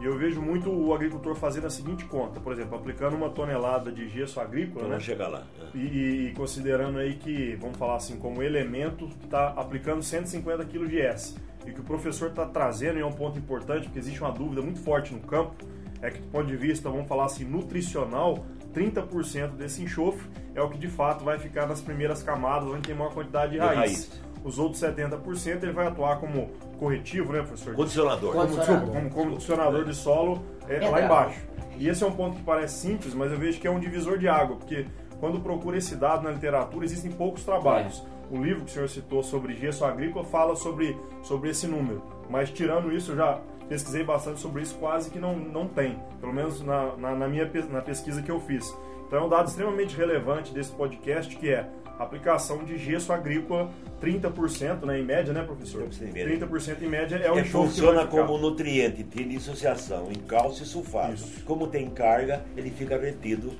E 0.00 0.06
eu 0.06 0.16
vejo 0.16 0.40
muito 0.40 0.70
o 0.70 0.94
agricultor 0.94 1.34
fazendo 1.34 1.66
a 1.66 1.70
seguinte 1.70 2.06
conta, 2.06 2.40
por 2.40 2.54
exemplo, 2.54 2.74
aplicando 2.74 3.14
uma 3.14 3.28
tonelada 3.28 3.92
de 3.92 4.08
gesso 4.08 4.40
agrícola, 4.40 4.86
vamos 4.86 4.96
né? 4.96 5.00
chegar 5.00 5.28
lá. 5.28 5.46
É. 5.60 5.76
E, 5.76 6.28
e, 6.28 6.32
considerando 6.32 6.98
aí 6.98 7.16
que, 7.16 7.54
vamos 7.60 7.76
falar 7.76 7.96
assim, 7.96 8.16
como 8.16 8.42
elemento, 8.42 9.10
está 9.22 9.48
aplicando 9.48 10.02
150 10.02 10.64
kg 10.64 10.88
de 10.88 10.98
S. 10.98 11.34
E 11.66 11.72
que 11.72 11.80
o 11.80 11.84
professor 11.84 12.30
está 12.30 12.46
trazendo, 12.46 12.98
e 12.98 13.02
é 13.02 13.04
um 13.04 13.12
ponto 13.12 13.38
importante, 13.38 13.84
porque 13.84 13.98
existe 13.98 14.22
uma 14.22 14.32
dúvida 14.32 14.62
muito 14.62 14.80
forte 14.80 15.12
no 15.12 15.20
campo, 15.20 15.54
é 16.00 16.10
que 16.10 16.18
do 16.18 16.28
ponto 16.28 16.46
de 16.46 16.56
vista, 16.56 16.88
vamos 16.88 17.06
falar 17.06 17.26
assim, 17.26 17.44
nutricional, 17.44 18.46
30% 18.74 19.50
desse 19.56 19.82
enxofre 19.82 20.28
é 20.54 20.62
o 20.62 20.68
que 20.68 20.78
de 20.78 20.88
fato 20.88 21.24
vai 21.24 21.38
ficar 21.38 21.66
nas 21.66 21.80
primeiras 21.80 22.22
camadas, 22.22 22.68
onde 22.68 22.82
tem 22.82 22.94
maior 22.94 23.12
quantidade 23.12 23.52
de 23.52 23.58
De 23.58 23.64
raiz. 23.64 23.78
raiz. 23.78 24.20
Os 24.42 24.58
outros 24.58 24.80
70% 24.82 25.62
ele 25.62 25.72
vai 25.72 25.86
atuar 25.86 26.18
como 26.18 26.48
corretivo, 26.78 27.32
né, 27.32 27.40
professor? 27.42 27.74
Condicionador. 27.74 28.32
como, 28.32 28.42
Condicionador. 28.46 28.76
desculpa, 28.86 29.00
como 29.10 29.10
condicionador 29.30 29.84
de 29.84 29.94
solo 29.94 30.42
é, 30.66 30.74
lá 30.74 30.78
Pedrada. 30.80 31.04
embaixo. 31.04 31.40
E 31.76 31.88
esse 31.88 32.02
é 32.02 32.06
um 32.06 32.12
ponto 32.12 32.36
que 32.36 32.42
parece 32.42 32.78
simples, 32.78 33.14
mas 33.14 33.30
eu 33.30 33.38
vejo 33.38 33.60
que 33.60 33.66
é 33.66 33.70
um 33.70 33.78
divisor 33.78 34.18
de 34.18 34.28
água, 34.28 34.56
porque 34.56 34.86
quando 35.18 35.40
procura 35.40 35.76
esse 35.76 35.94
dado 35.94 36.22
na 36.22 36.30
literatura, 36.30 36.84
existem 36.84 37.10
poucos 37.10 37.44
trabalhos. 37.44 38.02
É. 38.32 38.34
O 38.34 38.42
livro 38.42 38.64
que 38.64 38.70
o 38.70 38.72
senhor 38.74 38.88
citou 38.88 39.22
sobre 39.22 39.54
gesso 39.56 39.84
agrícola 39.84 40.24
fala 40.24 40.54
sobre, 40.56 40.96
sobre 41.22 41.50
esse 41.50 41.66
número. 41.66 42.02
Mas 42.30 42.50
tirando 42.50 42.92
isso, 42.92 43.12
eu 43.12 43.16
já 43.16 43.40
pesquisei 43.70 44.02
bastante 44.02 44.40
sobre 44.40 44.62
isso, 44.62 44.74
quase 44.74 45.08
que 45.08 45.20
não, 45.20 45.36
não 45.38 45.68
tem. 45.68 45.96
Pelo 46.20 46.34
menos 46.34 46.60
na, 46.60 46.96
na, 46.96 47.14
na 47.14 47.28
minha 47.28 47.48
na 47.70 47.80
pesquisa 47.80 48.20
que 48.20 48.30
eu 48.30 48.40
fiz. 48.40 48.76
Então 49.06 49.20
é 49.20 49.22
um 49.22 49.28
dado 49.28 49.46
extremamente 49.46 49.96
relevante 49.96 50.52
desse 50.52 50.72
podcast, 50.72 51.34
que 51.36 51.48
é 51.48 51.68
aplicação 51.96 52.64
de 52.64 52.76
gesso 52.76 53.12
agrícola, 53.12 53.70
30%, 54.02 54.84
né, 54.84 54.98
em 54.98 55.04
média, 55.04 55.32
né, 55.32 55.42
professor? 55.44 55.84
30% 55.84 56.02
em 56.02 56.12
média. 56.12 56.46
30% 56.48 56.82
em 56.82 56.88
média 56.88 57.16
é 57.16 57.30
o 57.30 57.38
É, 57.38 57.44
funciona 57.44 58.06
como 58.06 58.38
nutriente, 58.38 59.04
tem 59.04 59.28
dissociação 59.28 60.10
em 60.10 60.18
cálcio 60.18 60.64
e 60.64 60.66
sulfato. 60.66 61.14
Isso. 61.14 61.44
Como 61.44 61.68
tem 61.68 61.88
carga, 61.90 62.42
ele 62.56 62.70
fica 62.70 62.98
retido 62.98 63.52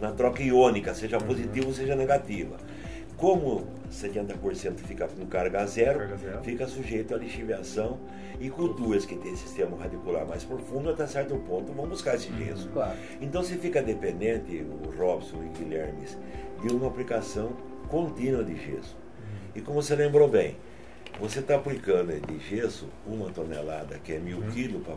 na 0.00 0.12
troca 0.12 0.42
iônica, 0.42 0.94
seja 0.94 1.18
positiva 1.18 1.66
ou 1.66 1.74
seja 1.74 1.94
negativa. 1.94 2.56
Como 3.16 3.66
70% 3.90 4.78
fica 4.78 5.08
com 5.08 5.26
carga 5.26 5.66
zero, 5.66 5.98
Carga 5.98 6.16
zero. 6.16 6.42
fica 6.42 6.66
sujeito 6.68 7.14
à 7.14 7.18
lixiviação 7.18 7.98
e 8.40 8.50
culturas 8.50 9.04
que 9.04 9.16
têm 9.16 9.34
sistema 9.36 9.76
radicular 9.76 10.26
mais 10.26 10.44
profundo, 10.44 10.90
até 10.90 11.06
certo 11.06 11.36
ponto 11.36 11.72
vão 11.72 11.88
buscar 11.88 12.14
esse 12.14 12.32
gesso. 12.32 12.68
Claro. 12.68 12.96
Então 13.20 13.42
se 13.42 13.56
fica 13.56 13.82
dependente, 13.82 14.64
o 14.84 14.90
Robson 14.96 15.42
e 15.42 15.46
o 15.46 15.50
Guilherme, 15.50 16.06
de 16.62 16.72
uma 16.72 16.88
aplicação 16.88 17.52
contínua 17.88 18.44
de 18.44 18.54
gesso. 18.56 18.96
E 19.54 19.60
como 19.60 19.82
você 19.82 19.96
lembrou 19.96 20.28
bem, 20.28 20.56
você 21.18 21.40
está 21.40 21.56
aplicando 21.56 22.12
de 22.20 22.38
gesso 22.38 22.88
uma 23.06 23.30
tonelada, 23.30 23.98
que 23.98 24.12
é 24.12 24.18
mil 24.18 24.40
quilos, 24.52 24.82
para 24.84 24.94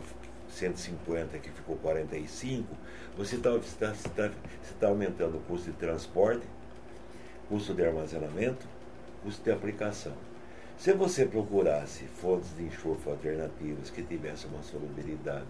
150, 0.50 1.38
que 1.38 1.50
ficou 1.50 1.76
45, 1.76 2.68
você 3.16 3.36
está 3.36 3.50
tá, 3.78 3.92
tá, 4.14 4.30
você 4.62 4.74
tá 4.78 4.88
aumentando 4.88 5.38
o 5.38 5.40
custo 5.40 5.70
de 5.70 5.76
transporte, 5.76 6.46
custo 7.48 7.74
de 7.74 7.84
armazenamento, 7.84 8.66
custo 9.22 9.42
de 9.42 9.50
aplicação. 9.50 10.12
Se 10.82 10.92
você 10.94 11.24
procurasse 11.26 12.02
fontes 12.20 12.48
de 12.56 12.64
enxofre 12.64 13.08
alternativas 13.12 13.88
que 13.88 14.02
tivessem 14.02 14.50
uma 14.52 14.64
solubilidade, 14.64 15.44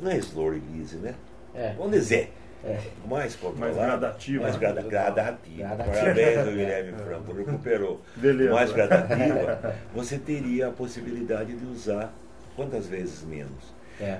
não 0.00 0.10
é 0.10 0.16
slow 0.16 0.52
release, 0.52 0.96
né? 0.96 1.14
É. 1.54 1.74
Vamos 1.76 1.92
dizer, 1.92 2.32
É. 2.64 2.78
mais 3.06 3.36
controlada, 3.36 3.74
Mais 3.74 3.76
gradativa, 3.76 4.42
mais 4.42 4.54
né? 4.54 4.58
grada, 4.60 4.80
gradativa. 4.82 5.68
Gradativa. 5.68 6.00
Parabéns, 6.00 6.38
ao 6.38 6.44
Guilherme 6.56 6.92
Franco, 6.94 7.32
recuperou. 7.34 8.00
Beleza. 8.16 8.54
Mais 8.54 8.72
gradativa, 8.72 9.74
você 9.94 10.16
teria 10.18 10.68
a 10.68 10.70
possibilidade 10.70 11.54
de 11.54 11.66
usar 11.66 12.10
quantas 12.56 12.86
vezes 12.86 13.22
menos. 13.22 13.74
É. 14.00 14.16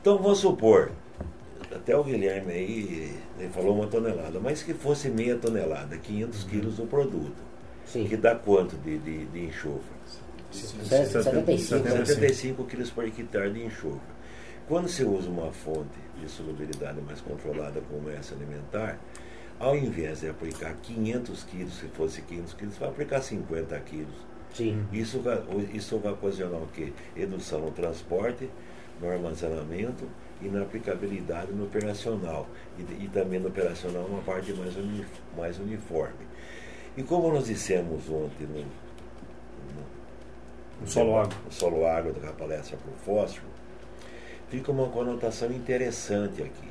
Então 0.00 0.16
vamos 0.18 0.38
supor, 0.38 0.92
até 1.74 1.96
o 1.96 2.04
Guilherme 2.04 2.52
aí 2.52 3.18
ele 3.36 3.48
falou 3.48 3.74
uma 3.74 3.88
tonelada, 3.88 4.38
mas 4.38 4.62
que 4.62 4.74
fosse 4.74 5.08
meia 5.08 5.36
tonelada, 5.36 5.98
500 5.98 6.44
quilos 6.44 6.76
do 6.76 6.86
produto, 6.86 7.42
Sim. 7.86 8.06
que 8.06 8.16
dá 8.16 8.34
quanto 8.34 8.76
de, 8.76 8.98
de, 8.98 9.26
de 9.26 9.44
enxofre? 9.44 9.94
75. 10.50 12.06
75 12.06 12.64
quilos 12.64 12.90
por 12.90 13.04
hectare 13.04 13.52
de 13.52 13.64
enxofre. 13.64 14.14
Quando 14.68 14.88
você 14.88 15.04
usa 15.04 15.28
uma 15.28 15.52
fonte 15.52 15.98
de 16.20 16.28
solubilidade 16.28 17.00
mais 17.02 17.20
controlada 17.20 17.82
como 17.90 18.08
essa 18.08 18.34
alimentar, 18.34 18.98
ao 19.58 19.76
invés 19.76 20.20
de 20.20 20.28
aplicar 20.28 20.74
500 20.82 21.44
quilos, 21.44 21.74
se 21.74 21.86
fosse 21.88 22.22
500 22.22 22.54
quilos, 22.54 22.74
você 22.74 22.80
vai 22.80 22.88
aplicar 22.88 23.20
50 23.20 23.78
quilos. 23.80 24.14
Sim. 24.54 24.86
Isso 24.92 25.20
vai, 25.20 25.42
isso 25.72 25.98
vai 25.98 26.12
ocasionar 26.12 26.62
o 26.62 26.68
quê? 26.68 26.92
Redução 27.14 27.60
no 27.60 27.70
transporte, 27.72 28.48
no 29.00 29.10
armazenamento 29.10 30.08
e 30.40 30.48
na 30.48 30.62
aplicabilidade 30.62 31.52
no 31.52 31.64
operacional. 31.64 32.48
E, 32.78 33.04
e 33.04 33.10
também 33.12 33.40
no 33.40 33.48
operacional 33.48 34.04
uma 34.04 34.22
parte 34.22 34.52
mais, 34.52 34.76
uni, 34.76 35.04
mais 35.36 35.58
uniforme. 35.58 36.26
E 36.96 37.02
como 37.02 37.32
nós 37.32 37.46
dissemos 37.46 38.08
ontem 38.08 38.46
no, 38.46 38.64
O 40.82 40.86
solo 40.86 41.16
água. 41.18 41.36
o 41.48 41.52
solo 41.52 41.86
água 41.86 42.12
da 42.12 42.32
palestra 42.32 42.76
para 42.76 42.92
o 42.92 42.96
fósforo, 42.96 43.46
fica 44.50 44.70
uma 44.70 44.88
conotação 44.88 45.50
interessante 45.52 46.42
aqui. 46.42 46.68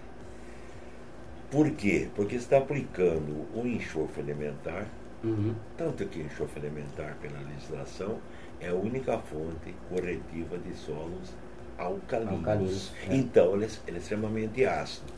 Por 1.52 1.70
quê? 1.72 2.10
Porque 2.16 2.36
está 2.36 2.58
aplicando 2.58 3.46
o 3.54 3.66
enxofre 3.66 4.22
alimentar, 4.22 4.88
Uhum. 5.24 5.56
tanto 5.78 6.06
que 6.06 6.20
o 6.20 6.26
enxofre 6.26 6.60
alimentar, 6.60 7.16
pela 7.22 7.40
legislação, 7.40 8.20
é 8.60 8.70
a 8.70 8.74
única 8.74 9.18
fonte 9.20 9.74
corretiva 9.90 10.58
de 10.58 10.74
solos 10.76 11.30
alcalinos. 11.78 12.34
Alcalinos, 12.40 12.92
é. 13.10 13.16
Então, 13.16 13.56
ele 13.56 13.66
é, 13.66 13.70
ele 13.88 13.98
é 13.98 14.00
extremamente 14.00 14.66
ácido. 14.66 15.14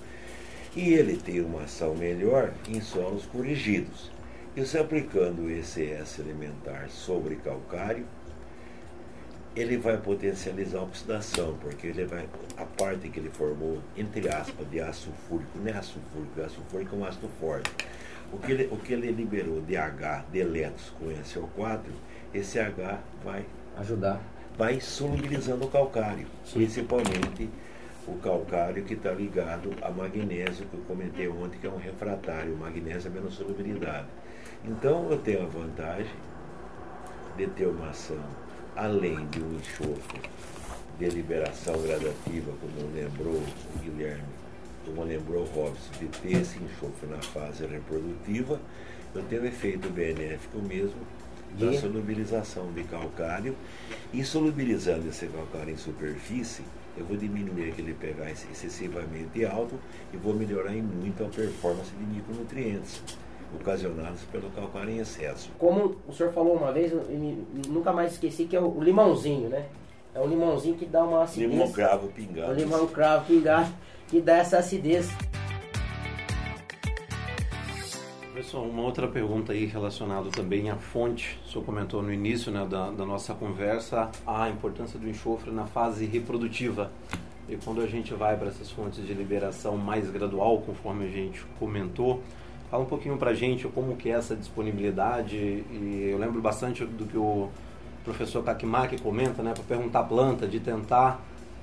E 0.75 0.93
ele 0.93 1.17
tem 1.17 1.41
uma 1.41 1.63
ação 1.63 1.95
melhor 1.95 2.51
em 2.67 2.81
solos 2.81 3.25
corrigidos. 3.25 4.11
E 4.55 4.65
você 4.65 4.77
aplicando 4.77 5.41
o 5.41 5.51
ECS 5.51 6.21
alimentar 6.21 6.87
sobre 6.87 7.35
calcário, 7.35 8.05
ele 9.53 9.75
vai 9.75 9.97
potencializar 9.97 10.79
a 10.79 10.83
oxidação, 10.83 11.57
porque 11.59 11.87
ele 11.87 12.05
vai, 12.05 12.25
a 12.55 12.63
parte 12.63 13.09
que 13.09 13.19
ele 13.19 13.29
formou, 13.29 13.81
entre 13.97 14.29
aspas, 14.29 14.65
de 14.69 14.79
ácido 14.79 15.11
sulfúrico, 15.11 15.59
não 15.59 15.67
é 15.67 15.71
ácido 15.71 15.99
sulfúrico, 15.99 16.39
ácido 16.41 16.61
sulfúrico 16.61 16.95
é 16.95 16.99
um 16.99 17.05
ácido 17.05 17.29
forte. 17.37 17.69
O 18.31 18.37
que, 18.37 18.51
ele, 18.53 18.69
o 18.71 18.77
que 18.77 18.93
ele 18.93 19.11
liberou 19.11 19.59
de 19.59 19.75
H, 19.75 20.25
de 20.31 20.39
elétrons 20.39 20.89
com 20.97 21.07
SO4, 21.07 21.81
esse 22.33 22.57
H 22.57 22.99
vai, 23.25 23.45
Ajudar. 23.77 24.21
vai 24.57 24.79
solubilizando 24.79 25.65
o 25.65 25.69
calcário, 25.69 26.27
Sim. 26.45 26.59
principalmente 26.59 27.49
o 28.07 28.17
calcário 28.19 28.85
que 28.85 28.93
está 28.93 29.11
ligado 29.11 29.73
a 29.81 29.91
magnésio, 29.91 30.65
que 30.65 30.75
eu 30.75 30.81
comentei 30.87 31.27
ontem, 31.27 31.59
que 31.59 31.67
é 31.67 31.69
um 31.69 31.77
refratário, 31.77 32.53
o 32.53 32.57
magnésio 32.57 33.11
é 33.11 33.13
menos 33.13 33.33
solubilidade. 33.33 34.07
Então 34.67 35.11
eu 35.11 35.19
tenho 35.19 35.43
a 35.43 35.45
vantagem 35.45 36.15
de 37.37 37.45
ter 37.47 37.67
uma 37.67 37.89
ação 37.89 38.17
além 38.75 39.27
de 39.27 39.39
um 39.39 39.55
enxofre 39.57 40.19
de 40.97 41.09
liberação 41.09 41.79
gradativa, 41.83 42.51
como 42.59 42.91
lembrou 42.93 43.35
o 43.35 43.79
Guilherme, 43.79 44.23
como 44.83 45.03
lembrou 45.03 45.43
o 45.43 45.45
Robson, 45.45 45.91
de 45.99 46.07
ter 46.07 46.37
esse 46.37 46.57
enxofre 46.57 47.07
na 47.07 47.21
fase 47.21 47.65
reprodutiva, 47.67 48.59
eu 49.13 49.23
tenho 49.23 49.43
um 49.43 49.45
efeito 49.45 49.87
benéfico 49.89 50.57
mesmo 50.59 50.99
da 51.59 51.71
solubilização 51.73 52.71
de 52.73 52.83
calcário. 52.85 53.55
E 54.11 54.23
solubilizando 54.23 55.07
esse 55.07 55.27
calcário 55.27 55.73
em 55.73 55.77
superfície, 55.77 56.63
eu 56.97 57.05
vou 57.05 57.15
diminuir 57.15 57.71
aquele 57.71 57.93
pH 57.93 58.31
excessivamente 58.51 59.45
alto 59.45 59.79
e 60.13 60.17
vou 60.17 60.33
melhorar 60.33 60.73
em 60.73 60.81
muito 60.81 61.23
a 61.23 61.27
performance 61.27 61.91
de 61.91 62.03
micronutrientes 62.03 63.01
ocasionados 63.53 64.21
pelo 64.31 64.49
calcário 64.51 64.89
em 64.91 64.99
excesso. 64.99 65.49
Como 65.59 65.95
o 66.07 66.13
senhor 66.13 66.31
falou 66.33 66.55
uma 66.55 66.71
vez, 66.71 66.91
nunca 67.67 67.91
mais 67.91 68.13
esqueci, 68.13 68.45
que 68.45 68.55
é 68.55 68.59
o 68.61 68.81
limãozinho, 68.81 69.49
né? 69.49 69.65
É 70.13 70.19
um 70.19 70.27
limãozinho 70.27 70.75
que 70.75 70.85
dá 70.85 71.03
uma 71.03 71.23
acidez. 71.23 71.51
Limão 71.51 71.71
cravo 71.71 72.07
O 72.07 72.11
pingado. 72.11 72.53
limão 72.53 72.87
cravo 72.87 73.25
pingado, 73.25 73.69
que 74.07 74.21
dá 74.21 74.37
essa 74.37 74.57
acidez. 74.59 75.09
Pessoal, 78.33 78.63
uma 78.65 78.83
outra 78.83 79.07
pergunta 79.07 79.53
aí 79.53 79.65
relacionada 79.65 80.29
também 80.29 80.69
à 80.69 80.75
fonte. 80.75 81.39
O 81.45 81.49
senhor 81.49 81.63
comentou 81.65 82.01
no 82.01 82.11
início 82.13 82.51
né, 82.51 82.65
da, 82.69 82.91
da 82.91 83.05
nossa 83.05 83.33
conversa 83.33 84.09
a 84.27 84.49
importância 84.49 84.99
do 84.99 85.07
enxofre 85.09 85.51
na 85.51 85.65
fase 85.65 86.05
reprodutiva. 86.05 86.91
E 87.47 87.55
quando 87.57 87.81
a 87.81 87.87
gente 87.87 88.13
vai 88.13 88.35
para 88.37 88.47
essas 88.47 88.69
fontes 88.71 89.05
de 89.05 89.13
liberação 89.13 89.77
mais 89.77 90.09
gradual, 90.09 90.59
conforme 90.61 91.05
a 91.05 91.09
gente 91.09 91.45
comentou, 91.59 92.21
fala 92.75 92.83
um 92.83 92.87
pouquinho 92.87 93.17
para 93.17 93.33
gente 93.33 93.67
como 93.69 93.95
que 93.95 94.09
é 94.09 94.13
essa 94.13 94.35
disponibilidade. 94.35 95.37
E 95.37 96.09
eu 96.11 96.17
lembro 96.17 96.41
bastante 96.41 96.83
do 96.83 97.05
que 97.05 97.17
o 97.17 97.49
professor 98.03 98.43
Kakimaki 98.43 99.01
comenta, 99.01 99.41
né, 99.41 99.53
para 99.53 99.63
perguntar 99.63 100.01
a 100.01 100.03
planta, 100.03 100.45
de 100.45 100.59
tentar 100.59 101.21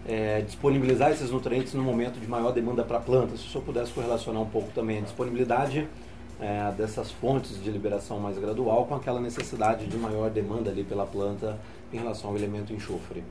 é, 0.09 0.41
disponibilizar 0.41 1.11
esses 1.11 1.31
nutrientes 1.31 1.75
no 1.75 1.83
momento 1.83 2.19
de 2.19 2.27
maior 2.27 2.51
demanda 2.53 2.83
para 2.83 2.97
a 2.97 3.01
planta. 3.01 3.37
Se 3.37 3.47
o 3.47 3.51
senhor 3.51 3.65
pudesse 3.65 3.93
correlacionar 3.93 4.41
um 4.41 4.49
pouco 4.49 4.71
também 4.73 4.99
a 4.99 5.01
disponibilidade 5.03 5.87
é, 6.41 6.73
dessas 6.73 7.11
fontes 7.13 7.63
de 7.63 7.71
liberação 7.71 8.19
mais 8.19 8.39
gradual 8.39 8.87
com 8.87 8.95
aquela 8.95 9.21
necessidade 9.21 9.87
de 9.87 9.97
maior 9.99 10.31
demanda 10.31 10.71
ali 10.71 10.83
pela 10.83 11.05
planta 11.05 11.59
em 11.93 11.99
relação 11.99 12.31
ao 12.31 12.37
elemento 12.37 12.73
enxofre. 12.73 13.23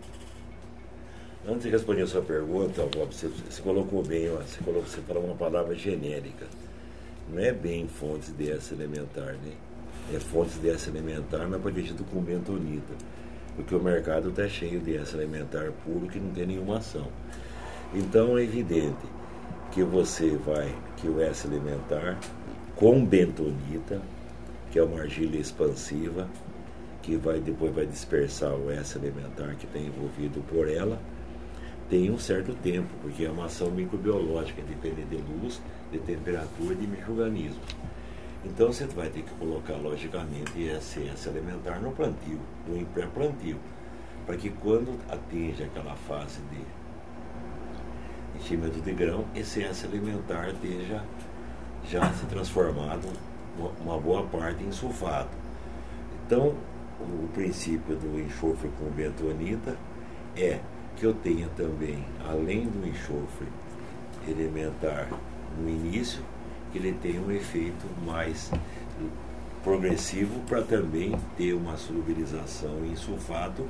Antes 1.48 1.64
de 1.64 1.70
responder 1.72 2.04
a 2.04 2.08
sua 2.08 2.22
pergunta, 2.22 2.84
Bob, 2.96 3.12
você, 3.12 3.28
você 3.28 3.62
colocou 3.64 4.04
bem, 4.04 4.30
você, 4.30 4.64
colocou, 4.64 4.84
você 4.84 5.02
falou 5.02 5.24
uma 5.24 5.36
palavra 5.36 5.74
genérica. 5.74 6.46
Não 7.32 7.40
é 7.40 7.54
bem 7.54 7.88
fontes 7.88 8.36
de 8.36 8.52
essa 8.52 8.74
elementar, 8.74 9.34
né? 9.36 9.54
É 10.14 10.20
fontes 10.20 10.60
de 10.60 10.70
essa 10.70 10.90
elementar, 10.90 11.48
mas 11.48 11.62
protegido 11.62 12.04
com 12.04 12.20
bentonita. 12.20 12.94
Porque 13.56 13.74
o 13.74 13.82
mercado 13.82 14.30
está 14.30 14.48
cheio 14.50 14.82
de 14.82 14.98
essa 14.98 15.16
elementar 15.16 15.72
puro 15.86 16.08
que 16.08 16.20
não 16.20 16.32
tem 16.32 16.46
nenhuma 16.46 16.80
ação. 16.80 17.08
Então 17.94 18.38
é 18.38 18.44
evidente 18.44 19.08
que 19.72 19.82
você 19.82 20.38
vai, 20.46 20.74
que 20.98 21.08
o 21.08 21.22
S 21.22 21.48
elementar 21.48 22.20
com 22.76 23.06
bentonita, 23.06 24.02
que 24.70 24.80
é 24.80 24.84
uma 24.84 25.00
argila 25.00 25.38
expansiva, 25.38 26.28
que 27.02 27.16
vai 27.16 27.40
depois 27.40 27.74
vai 27.74 27.86
dispersar 27.86 28.54
o 28.54 28.70
S 28.70 28.98
elementar 28.98 29.56
que 29.56 29.68
tem 29.68 29.88
envolvido 29.88 30.42
por 30.50 30.68
ela, 30.68 31.00
tem 31.90 32.12
um 32.12 32.18
certo 32.18 32.54
tempo, 32.56 32.90
porque 33.02 33.26
é 33.26 33.30
uma 33.30 33.46
ação 33.46 33.70
microbiológica, 33.72 34.62
depende 34.62 35.04
de 35.04 35.18
luz, 35.18 35.62
de 35.92 36.00
temperatura 36.00 36.74
e 36.74 36.76
de 36.76 36.88
microorganismos. 36.88 37.76
Então 38.44 38.68
você 38.68 38.86
vai 38.88 39.10
ter 39.10 39.22
que 39.22 39.34
colocar, 39.36 39.76
logicamente, 39.76 40.62
esse 40.64 41.08
S 41.08 41.30
elementar 41.30 41.80
no 41.80 41.92
plantio, 41.92 42.40
no 42.68 42.84
pré-plantio, 42.88 43.58
para 44.26 44.36
que 44.36 44.50
quando 44.50 44.98
atinja 45.10 45.66
aquela 45.66 45.96
fase 45.96 46.40
de 46.50 46.62
enchimento 48.40 48.82
de 48.82 48.94
grão, 48.94 49.26
esse 49.36 49.64
S 49.64 49.86
elementar 49.86 50.50
esteja 50.50 51.04
já 51.88 52.12
se 52.14 52.26
transformado 52.26 53.08
uma 53.82 54.00
boa 54.00 54.24
parte 54.24 54.64
em 54.64 54.72
sulfato. 54.72 55.38
Então, 56.26 56.56
o 57.00 57.28
princípio 57.34 57.96
do 57.96 58.20
enxofre 58.20 58.70
com 58.80 58.86
bentonita 58.86 59.76
é 60.36 60.60
que 60.96 61.06
eu 61.06 61.14
tenha 61.14 61.48
também, 61.50 62.04
além 62.28 62.68
do 62.68 62.88
enxofre 62.88 63.48
elementar 64.28 65.10
no 65.60 65.70
início, 65.70 66.22
que 66.72 66.78
ele 66.78 66.94
tenha 66.94 67.22
um 67.22 67.32
efeito 67.32 67.86
mais 68.06 68.52
progressivo 69.64 70.40
para 70.48 70.62
também 70.62 71.16
ter 71.38 71.54
uma 71.54 71.78
solubilização 71.78 72.86
em 72.86 72.96
sulfato 72.96 73.66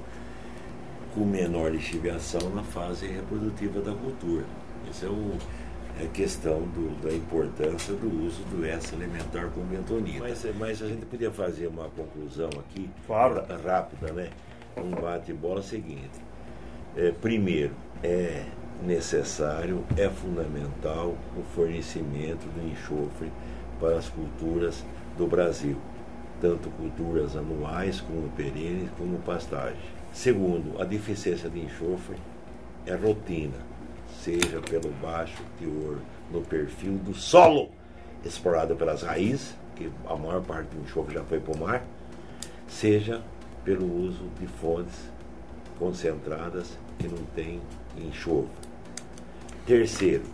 com 1.13 1.25
menor 1.25 1.71
lixiviação 1.71 2.49
na 2.51 2.63
fase 2.63 3.07
reprodutiva 3.07 3.81
da 3.81 3.93
cultura. 3.93 4.45
Esse 4.89 5.05
é 5.05 5.09
o 5.09 5.37
é 5.99 6.07
questão 6.07 6.61
do, 6.61 7.01
da 7.01 7.13
importância 7.13 7.93
do 7.93 8.25
uso 8.25 8.41
do 8.45 8.65
S 8.65 8.95
elementar 8.95 9.49
com 9.49 9.61
bentonita. 9.61 10.19
Mas, 10.19 10.45
mas 10.57 10.81
a 10.81 10.87
gente 10.87 11.05
podia 11.05 11.29
fazer 11.29 11.67
uma 11.67 11.89
conclusão 11.89 12.49
aqui, 12.59 12.89
claro. 13.05 13.43
rápida, 13.63 14.11
né? 14.13 14.29
Um 14.77 14.89
bate-bola 14.89 15.61
seguinte. 15.61 16.09
É, 16.95 17.11
primeiro, 17.11 17.73
é 18.01 18.45
necessário, 18.81 19.83
é 19.97 20.09
fundamental 20.09 21.15
o 21.37 21.43
fornecimento 21.55 22.45
do 22.47 22.71
enxofre 22.71 23.31
para 23.79 23.97
as 23.97 24.09
culturas 24.09 24.83
do 25.17 25.27
Brasil, 25.27 25.77
tanto 26.39 26.69
culturas 26.71 27.35
anuais 27.35 28.01
como 28.01 28.29
perenes, 28.29 28.89
como 28.97 29.17
pastagem. 29.19 29.79
Segundo, 30.11 30.81
a 30.81 30.85
deficiência 30.85 31.49
de 31.49 31.59
enxofre 31.59 32.17
é 32.85 32.95
rotina 32.95 33.71
seja 34.19 34.59
pelo 34.61 34.91
baixo 35.01 35.41
teor 35.59 35.97
no 36.31 36.41
perfil 36.41 36.97
do 36.97 37.13
solo 37.13 37.69
explorado 38.23 38.75
pelas 38.75 39.01
raízes, 39.01 39.55
que 39.75 39.91
a 40.07 40.15
maior 40.15 40.41
parte 40.41 40.75
do 40.75 40.83
enxofre 40.83 41.15
já 41.15 41.23
foi 41.23 41.39
para 41.39 41.53
o 41.53 41.57
mar, 41.57 41.83
seja 42.67 43.21
pelo 43.63 43.91
uso 44.05 44.29
de 44.39 44.47
fontes 44.47 45.09
concentradas 45.79 46.77
que 46.99 47.07
não 47.07 47.23
têm 47.35 47.59
enxofre. 47.97 48.70
Terceiro, 49.71 50.25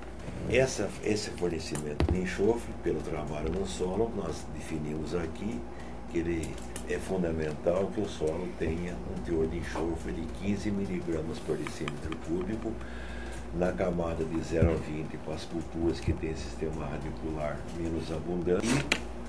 essa, 0.50 0.90
esse 1.04 1.30
fornecimento 1.30 2.12
de 2.12 2.22
enxofre, 2.22 2.74
pelo 2.84 3.00
trabalho 3.02 3.52
no 3.52 3.68
solo, 3.68 4.12
nós 4.16 4.44
definimos 4.56 5.14
aqui 5.14 5.62
que 6.10 6.18
ele 6.18 6.56
é 6.90 6.98
fundamental 6.98 7.86
que 7.94 8.02
o 8.02 8.10
solo 8.10 8.48
tenha 8.58 8.96
um 8.96 9.22
teor 9.22 9.46
de 9.46 9.58
enxofre 9.58 10.12
de 10.14 10.24
15 10.44 10.72
miligramas 10.72 11.38
por 11.38 11.56
decímetro 11.56 12.18
cúbico 12.28 12.72
na 13.54 13.72
camada 13.72 14.26
de 14.26 14.42
0 14.42 14.72
a 14.72 14.74
20 14.74 15.18
para 15.18 15.36
as 15.36 15.46
culturas 15.46 16.00
que 16.00 16.14
têm 16.14 16.36
sistema 16.36 16.88
radicular 16.88 17.60
menos 17.80 18.12
abundante 18.12 18.68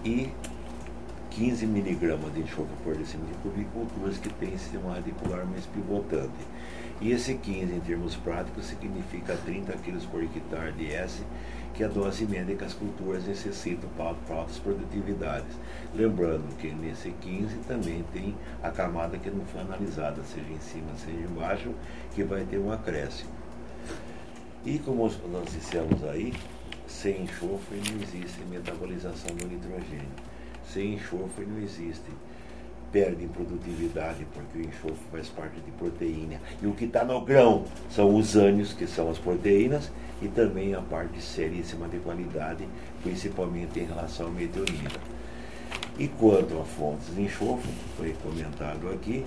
e 0.07 0.31
15 1.33 1.67
miligramas 1.67 2.33
de 2.33 2.41
enxofre 2.41 2.75
por 2.83 2.97
decímetro 2.97 3.35
cúbico 3.43 3.73
culturas 3.73 4.17
que 4.17 4.31
têm 4.31 4.57
sistema 4.57 4.95
radicular 4.95 5.45
mais 5.45 5.67
pivotante. 5.67 6.47
E 7.01 7.13
esse 7.13 7.35
15, 7.35 7.73
em 7.73 7.81
termos 7.81 8.17
práticos, 8.17 8.67
significa 8.67 9.37
30 9.37 9.73
kg 9.75 10.07
por 10.09 10.23
hectare 10.23 10.73
de 10.73 10.93
S, 10.93 11.23
que 11.75 11.85
é 11.85 11.87
a 11.87 11.89
dose 11.89 12.27
média 12.27 12.57
que 12.57 12.65
as 12.65 12.75
culturas 12.75 13.25
necessitam 13.25 13.89
para, 13.97 14.15
para 14.15 14.37
altas 14.37 14.59
produtividades. 14.59 15.57
Lembrando 15.95 16.57
que 16.57 16.73
nesse 16.73 17.11
15 17.11 17.59
também 17.69 18.05
tem 18.13 18.35
a 18.63 18.71
camada 18.71 19.17
que 19.17 19.31
não 19.31 19.45
foi 19.47 19.61
analisada, 19.61 20.21
seja 20.25 20.51
em 20.51 20.61
cima, 20.61 20.93
seja 20.97 21.21
embaixo, 21.21 21.73
que 22.15 22.25
vai 22.25 22.45
ter 22.45 22.59
um 22.59 22.73
acréscimo. 22.73 23.31
E 24.65 24.81
como 24.81 25.09
nós 25.31 25.53
dissemos 25.53 26.03
aí, 26.05 26.35
sem 26.89 27.23
enxofre 27.23 27.81
não 27.93 28.03
existe 28.03 28.41
metabolização 28.51 29.37
do 29.37 29.47
nitrogênio. 29.47 30.09
Sem 30.67 30.95
enxofre 30.95 31.47
não 31.47 31.63
existe 31.63 32.11
perde 32.93 33.27
produtividade, 33.27 34.27
porque 34.35 34.59
o 34.59 34.61
enxofre 34.63 35.05
faz 35.11 35.29
parte 35.29 35.61
de 35.61 35.71
proteína. 35.73 36.41
E 36.63 36.67
o 36.67 36.73
que 36.73 36.85
está 36.85 37.05
no 37.05 37.21
grão 37.21 37.65
são 37.91 38.15
os 38.15 38.37
ânions, 38.37 38.73
que 38.73 38.87
são 38.87 39.11
as 39.11 39.19
proteínas, 39.19 39.91
e 40.21 40.29
também 40.29 40.75
a 40.75 40.81
parte 40.81 41.21
seríssima 41.21 41.89
de 41.89 41.99
qualidade, 41.99 42.67
principalmente 43.03 43.79
em 43.79 43.85
relação 43.85 44.27
ao 44.27 44.33
meteorita. 44.33 45.01
E 45.99 46.09
quanto 46.09 46.59
a 46.59 46.65
fontes 46.65 47.15
de 47.15 47.23
enxofre, 47.23 47.71
foi 47.97 48.15
comentado 48.23 48.89
aqui 48.91 49.25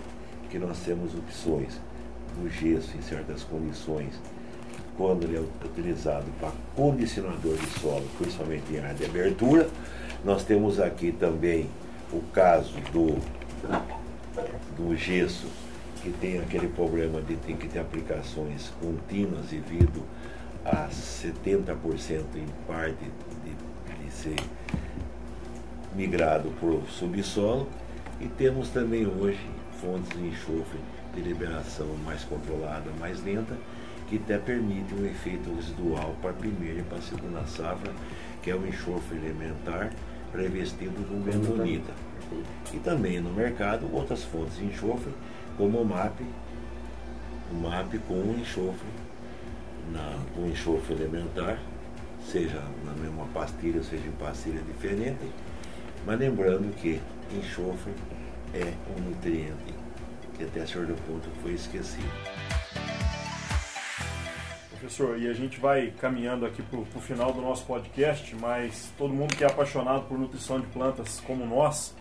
que 0.50 0.58
nós 0.58 0.80
temos 0.80 1.14
opções 1.14 1.80
do 2.36 2.50
gesso 2.50 2.98
em 2.98 3.02
certas 3.02 3.44
condições 3.44 4.20
quando 4.98 5.24
ele 5.24 5.38
é 5.38 5.66
utilizado 5.66 6.26
para 6.40 6.52
condicionador 6.76 7.56
de 7.58 7.80
solo, 7.80 8.06
principalmente 8.18 8.74
em 8.74 8.80
área 8.80 8.94
de 8.94 9.06
abertura. 9.06 9.68
Nós 10.24 10.44
temos 10.44 10.80
aqui 10.80 11.12
também 11.12 11.68
o 12.14 12.22
caso 12.34 12.74
do, 12.92 13.18
do 14.78 14.96
gesso, 14.96 15.48
que 16.02 16.10
tem 16.12 16.40
aquele 16.40 16.68
problema 16.68 17.22
de 17.22 17.36
ter 17.36 17.56
que 17.56 17.68
ter 17.68 17.80
aplicações 17.80 18.72
contínuas 18.82 19.46
devido 19.48 20.04
a 20.66 20.88
70% 20.90 22.24
em 22.36 22.48
parte 22.68 23.06
de, 23.44 24.04
de 24.04 24.12
ser 24.12 24.36
migrado 25.96 26.50
para 26.60 26.70
o 26.70 26.86
subsolo. 26.88 27.68
E 28.20 28.28
temos 28.28 28.70
também 28.70 29.06
hoje 29.06 29.40
fontes 29.80 30.10
de 30.18 30.28
enxofre 30.28 30.80
de 31.14 31.22
liberação 31.22 31.88
mais 32.06 32.24
controlada, 32.24 32.90
mais 33.00 33.24
lenta, 33.24 33.56
que 34.08 34.18
até 34.18 34.38
permite 34.38 34.94
um 34.94 35.06
efeito 35.06 35.54
residual 35.56 36.16
para 36.22 36.32
a 36.32 36.34
primeira 36.34 36.80
e 36.80 36.84
para 36.84 36.98
a 36.98 37.02
segunda 37.02 37.46
safra, 37.46 37.92
que 38.42 38.52
é 38.52 38.56
o 38.56 38.66
enxofre 38.68 39.18
elementar 39.18 39.92
revestido 40.34 41.04
com 41.08 41.20
bentonita. 41.20 41.94
E 42.74 42.80
também 42.80 43.20
no 43.20 43.32
mercado 43.32 43.90
outras 43.94 44.24
fontes 44.24 44.58
de 44.58 44.66
enxofre, 44.66 45.12
como 45.58 45.82
o 45.82 45.86
MAP, 45.86 46.22
o 47.52 47.56
MAP 47.56 47.98
com 48.08 48.36
enxofre, 48.40 48.88
na, 49.92 50.18
com 50.34 50.48
enxofre 50.48 50.94
elementar, 50.94 51.60
seja 52.26 52.64
na 52.86 52.94
mesma 52.94 53.26
pastilha, 53.34 53.84
seja 53.84 54.08
em 54.08 54.12
pastilha 54.12 54.62
diferente, 54.62 55.26
mas 56.06 56.20
lembrando 56.20 56.74
que 56.76 57.02
enxofre 57.34 57.94
é 58.54 58.74
um 58.98 59.10
nutriente 59.10 59.74
que 60.38 60.44
até 60.44 60.66
certo 60.66 60.96
ponto 61.04 61.30
foi 61.42 61.54
esquecido. 61.54 62.10
Professor, 64.70 65.20
e 65.20 65.28
a 65.28 65.34
gente 65.34 65.60
vai 65.60 65.94
caminhando 66.00 66.44
aqui 66.44 66.64
para 66.64 66.80
o 66.80 66.86
final 66.86 67.32
do 67.32 67.40
nosso 67.40 67.64
podcast, 67.66 68.36
mas 68.36 68.92
todo 68.98 69.14
mundo 69.14 69.36
que 69.36 69.44
é 69.44 69.48
apaixonado 69.48 70.08
por 70.08 70.18
nutrição 70.18 70.60
de 70.60 70.66
plantas 70.68 71.20
como 71.20 71.46
nós, 71.46 71.94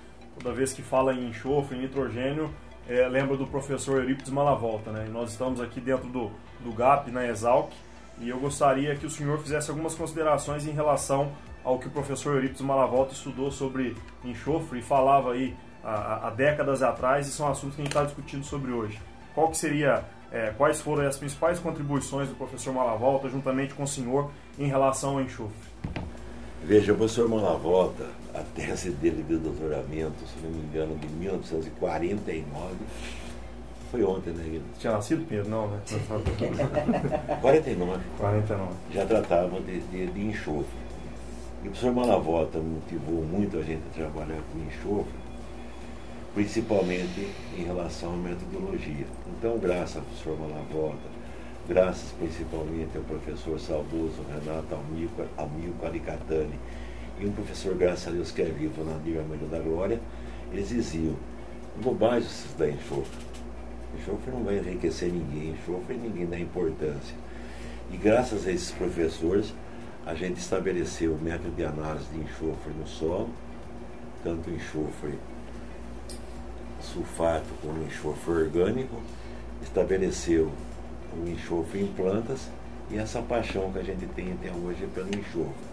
toda 0.42 0.54
vez 0.54 0.72
que 0.72 0.82
fala 0.82 1.14
em 1.14 1.28
enxofre, 1.28 1.76
em 1.76 1.82
nitrogênio, 1.82 2.50
é, 2.88 3.06
lembra 3.06 3.36
do 3.36 3.46
professor 3.46 4.00
Eurípides 4.00 4.30
Malavolta, 4.30 4.90
né? 4.90 5.04
E 5.06 5.10
nós 5.10 5.30
estamos 5.30 5.60
aqui 5.60 5.80
dentro 5.80 6.08
do, 6.08 6.30
do 6.60 6.72
GAP, 6.72 7.10
na 7.10 7.26
Exalc, 7.26 7.70
e 8.18 8.28
eu 8.28 8.38
gostaria 8.38 8.96
que 8.96 9.06
o 9.06 9.10
senhor 9.10 9.38
fizesse 9.38 9.70
algumas 9.70 9.94
considerações 9.94 10.66
em 10.66 10.72
relação 10.72 11.32
ao 11.62 11.78
que 11.78 11.86
o 11.86 11.90
professor 11.90 12.34
Eurípides 12.34 12.62
Malavolta 12.62 13.12
estudou 13.12 13.50
sobre 13.50 13.96
enxofre 14.24 14.80
e 14.80 14.82
falava 14.82 15.32
aí 15.32 15.54
há, 15.84 16.28
há 16.28 16.30
décadas 16.30 16.82
atrás, 16.82 17.28
e 17.28 17.30
são 17.30 17.48
assuntos 17.48 17.76
que 17.76 17.82
a 17.82 17.84
gente 17.84 17.92
está 17.92 18.04
discutindo 18.04 18.44
sobre 18.44 18.72
hoje. 18.72 18.98
Qual 19.34 19.50
que 19.50 19.56
seria 19.56 20.04
é, 20.32 20.52
quais 20.56 20.80
foram 20.80 21.06
as 21.06 21.16
principais 21.16 21.58
contribuições 21.58 22.28
do 22.28 22.34
professor 22.34 22.72
Malavolta, 22.72 23.28
juntamente 23.28 23.74
com 23.74 23.82
o 23.82 23.88
senhor, 23.88 24.30
em 24.58 24.66
relação 24.66 25.12
ao 25.12 25.20
enxofre? 25.20 25.70
Veja, 26.64 26.92
o 26.92 26.96
professor 26.96 27.28
Malavolta, 27.28 28.06
a 28.40 28.44
tese 28.54 28.90
dele 28.90 29.22
de 29.22 29.36
doutoramento, 29.36 30.26
se 30.26 30.42
não 30.42 30.50
me 30.50 30.62
engano, 30.62 30.96
de 30.96 31.08
1949, 31.08 32.74
foi 33.90 34.04
ontem, 34.04 34.30
né, 34.30 34.44
Guilherme? 34.44 34.66
Tinha 34.78 34.92
nascido, 34.92 35.26
Pedro? 35.28 35.50
Não, 35.50 35.68
né? 35.68 35.80
49. 37.42 38.00
49. 38.18 38.72
Já 38.92 39.04
tratava 39.04 39.60
de, 39.60 39.80
de, 39.80 40.06
de 40.06 40.20
enxofre. 40.20 40.80
E 41.62 41.68
o 41.68 41.70
professor 41.72 41.92
Malavolta 41.92 42.58
motivou 42.58 43.22
muito 43.24 43.58
a 43.58 43.62
gente 43.62 43.82
a 43.90 43.94
trabalhar 43.94 44.40
com 44.52 44.58
enxofre, 44.60 45.12
principalmente 46.34 47.28
em 47.58 47.64
relação 47.64 48.14
à 48.14 48.16
metodologia. 48.16 49.06
Então, 49.36 49.58
graças 49.58 49.96
ao 49.96 50.02
professor 50.02 50.38
Malavolta, 50.38 51.10
graças 51.68 52.12
principalmente 52.12 52.96
ao 52.96 53.02
professor 53.02 53.58
saudoso 53.58 54.24
Renato 54.32 54.74
Amilco, 54.74 55.22
Amilco 55.36 55.84
Alicatani 55.84 56.58
e 57.20 57.26
um 57.26 57.32
professor, 57.32 57.74
graças 57.74 58.08
a 58.08 58.10
Deus, 58.10 58.30
que 58.30 58.40
é 58.40 58.46
vivo, 58.46 58.82
Nadir 58.82 59.20
Amelio 59.20 59.46
da 59.46 59.58
Glória, 59.58 60.00
eles 60.52 60.70
diziam, 60.70 61.14
bobagem 61.82 62.28
se 62.28 62.46
estudar 62.46 62.70
enxofre. 62.70 63.26
Enxofre 63.98 64.30
não 64.30 64.42
vai 64.42 64.58
enriquecer 64.58 65.12
ninguém, 65.12 65.50
enxofre 65.50 65.96
ninguém 65.96 66.26
dá 66.26 66.38
importância. 66.38 67.14
E 67.92 67.96
graças 67.96 68.46
a 68.46 68.52
esses 68.52 68.70
professores, 68.70 69.52
a 70.06 70.14
gente 70.14 70.38
estabeleceu 70.38 71.12
o 71.12 71.20
método 71.20 71.54
de 71.54 71.64
análise 71.64 72.06
de 72.06 72.20
enxofre 72.20 72.72
no 72.78 72.86
solo, 72.86 73.30
tanto 74.24 74.48
enxofre 74.48 75.18
sulfato 76.80 77.48
como 77.60 77.84
enxofre 77.84 78.32
orgânico, 78.32 79.00
estabeleceu 79.62 80.50
o 81.14 81.28
enxofre 81.28 81.82
em 81.82 81.86
plantas 81.88 82.48
e 82.90 82.96
essa 82.96 83.20
paixão 83.20 83.70
que 83.72 83.78
a 83.78 83.82
gente 83.82 84.06
tem 84.14 84.32
até 84.32 84.50
hoje 84.50 84.88
pelo 84.94 85.08
enxofre. 85.08 85.69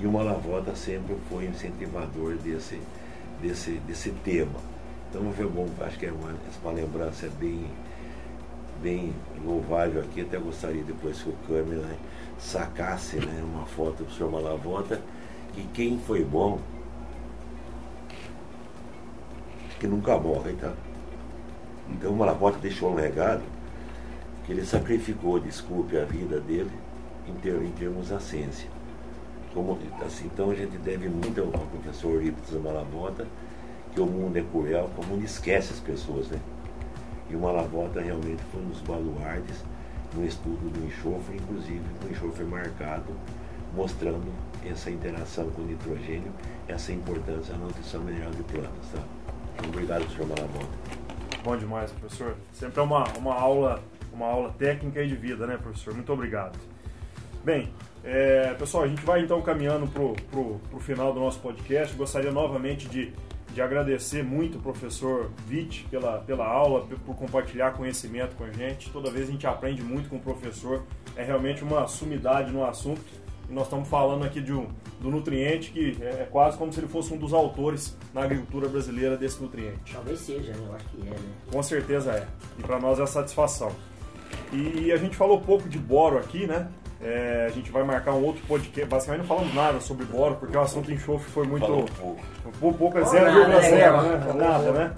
E 0.00 0.06
o 0.06 0.10
Malavota 0.10 0.74
sempre 0.74 1.14
foi 1.28 1.44
incentivador 1.44 2.34
desse, 2.36 2.80
desse, 3.42 3.72
desse 3.86 4.10
tema. 4.10 4.58
Então 5.08 5.30
foi 5.32 5.46
bom, 5.46 5.68
acho 5.80 5.98
que 5.98 6.06
é 6.06 6.12
uma, 6.12 6.34
uma 6.62 6.72
lembrança 6.72 7.28
bem, 7.38 7.66
bem 8.82 9.12
louvável 9.44 10.00
aqui. 10.00 10.22
Até 10.22 10.38
gostaria 10.38 10.82
depois 10.82 11.20
que 11.20 11.28
o 11.28 11.34
câmera 11.46 11.82
né, 11.82 11.96
sacasse 12.38 13.16
né, 13.16 13.44
uma 13.44 13.66
foto 13.66 14.04
do 14.04 14.12
senhor 14.12 14.32
Malavota. 14.32 15.02
E 15.54 15.62
quem 15.74 15.98
foi 15.98 16.24
bom, 16.24 16.58
que 19.78 19.86
nunca 19.86 20.16
morre, 20.16 20.54
tá? 20.54 20.72
Então 21.90 22.12
o 22.12 22.16
Malavota 22.16 22.58
deixou 22.58 22.92
um 22.92 22.94
legado 22.94 23.42
que 24.46 24.52
ele 24.52 24.64
sacrificou, 24.64 25.38
desculpe, 25.38 25.98
a 25.98 26.04
vida 26.04 26.40
dele 26.40 26.70
em 27.28 27.70
termos 27.72 28.08
da 28.08 28.18
ciência. 28.18 28.79
Como, 29.52 29.78
assim, 30.04 30.26
então 30.26 30.50
a 30.50 30.54
gente 30.54 30.76
deve 30.78 31.08
muito 31.08 31.40
ao 31.40 31.66
professor 31.66 32.14
Eurípides 32.14 32.52
Malabota, 32.52 33.26
que 33.92 34.00
o 34.00 34.06
mundo 34.06 34.36
é 34.36 34.42
cruel, 34.42 34.88
que 34.94 35.04
o 35.04 35.06
mundo 35.06 35.24
esquece 35.24 35.72
as 35.72 35.80
pessoas, 35.80 36.28
né? 36.28 36.38
E 37.28 37.34
o 37.34 37.40
Malabota 37.40 38.00
realmente 38.00 38.42
foi 38.52 38.60
um 38.60 38.68
dos 38.68 38.80
baluartes 38.80 39.64
no 40.14 40.24
estudo 40.24 40.70
do 40.70 40.86
enxofre, 40.86 41.36
inclusive 41.36 41.82
o 42.04 42.10
enxofre 42.10 42.44
marcado, 42.44 43.12
mostrando 43.74 44.32
essa 44.64 44.90
interação 44.90 45.48
com 45.50 45.62
o 45.62 45.64
nitrogênio, 45.64 46.32
essa 46.68 46.92
importância 46.92 47.54
da 47.54 47.58
nutrição 47.58 48.02
mineral 48.02 48.30
de 48.30 48.42
plantas, 48.44 48.88
tá? 48.92 49.02
Obrigado, 49.66 50.08
senhor 50.10 50.28
Malabota. 50.28 51.00
Bom 51.42 51.56
demais, 51.56 51.90
professor. 51.92 52.36
Sempre 52.52 52.80
é 52.80 52.82
uma, 52.82 53.04
uma 53.18 53.34
aula 53.34 53.82
uma 54.12 54.26
aula 54.26 54.54
técnica 54.58 55.02
e 55.02 55.08
de 55.08 55.16
vida, 55.16 55.46
né, 55.46 55.56
professor? 55.56 55.94
Muito 55.94 56.12
obrigado. 56.12 56.58
Bem, 57.42 57.70
é, 58.04 58.52
pessoal, 58.58 58.84
a 58.84 58.86
gente 58.86 59.02
vai 59.02 59.22
então 59.22 59.40
caminhando 59.40 59.86
para 59.86 60.02
o 60.02 60.80
final 60.80 61.10
do 61.10 61.20
nosso 61.20 61.40
podcast. 61.40 61.96
Gostaria 61.96 62.30
novamente 62.30 62.86
de, 62.86 63.14
de 63.54 63.62
agradecer 63.62 64.22
muito 64.22 64.58
o 64.58 64.60
professor 64.60 65.30
Witt 65.48 65.86
pela, 65.90 66.18
pela 66.18 66.46
aula, 66.46 66.86
por 67.06 67.16
compartilhar 67.16 67.72
conhecimento 67.72 68.36
com 68.36 68.44
a 68.44 68.52
gente. 68.52 68.90
Toda 68.90 69.10
vez 69.10 69.26
a 69.26 69.32
gente 69.32 69.46
aprende 69.46 69.82
muito 69.82 70.10
com 70.10 70.16
o 70.16 70.20
professor, 70.20 70.82
é 71.16 71.24
realmente 71.24 71.64
uma 71.64 71.86
sumidade 71.86 72.52
no 72.52 72.62
assunto. 72.62 73.00
E 73.48 73.52
nós 73.54 73.64
estamos 73.64 73.88
falando 73.88 74.22
aqui 74.22 74.42
de 74.42 74.52
um, 74.52 74.68
do 75.00 75.10
nutriente 75.10 75.70
que 75.70 75.96
é, 76.02 76.08
é 76.22 76.28
quase 76.30 76.58
como 76.58 76.70
se 76.70 76.78
ele 76.78 76.88
fosse 76.88 77.12
um 77.14 77.16
dos 77.16 77.32
autores 77.32 77.96
na 78.12 78.22
agricultura 78.22 78.68
brasileira 78.68 79.16
desse 79.16 79.40
nutriente. 79.42 79.94
Talvez 79.94 80.20
seja, 80.20 80.52
né? 80.52 80.58
Eu 80.68 80.74
acho 80.74 80.84
que 80.90 81.00
é, 81.00 81.10
né? 81.10 81.16
Com 81.50 81.62
certeza 81.62 82.12
é. 82.12 82.28
E 82.58 82.62
para 82.62 82.78
nós 82.78 83.00
é 83.00 83.06
satisfação. 83.06 83.72
E 84.52 84.92
a 84.92 84.96
gente 84.98 85.16
falou 85.16 85.40
pouco 85.40 85.68
de 85.68 85.78
boro 85.78 86.18
aqui, 86.18 86.46
né? 86.46 86.68
É, 87.02 87.46
a 87.48 87.52
gente 87.52 87.70
vai 87.70 87.82
marcar 87.82 88.12
um 88.12 88.22
outro 88.22 88.42
podcast. 88.46 88.88
Basicamente 88.88 89.22
não 89.22 89.28
falamos 89.28 89.54
nada 89.54 89.80
sobre 89.80 90.04
boro, 90.04 90.36
porque 90.36 90.56
o 90.56 90.60
assunto 90.60 90.92
enxofre 90.92 91.30
foi 91.30 91.46
muito. 91.46 91.66
Falou 91.66 91.84
pouco. 91.84 92.20
Pouco, 92.60 92.78
pouco 92.78 92.98
é 92.98 93.02
0,0, 93.02 94.02
né? 94.02 94.34
Nada, 94.34 94.72
né? 94.72 94.92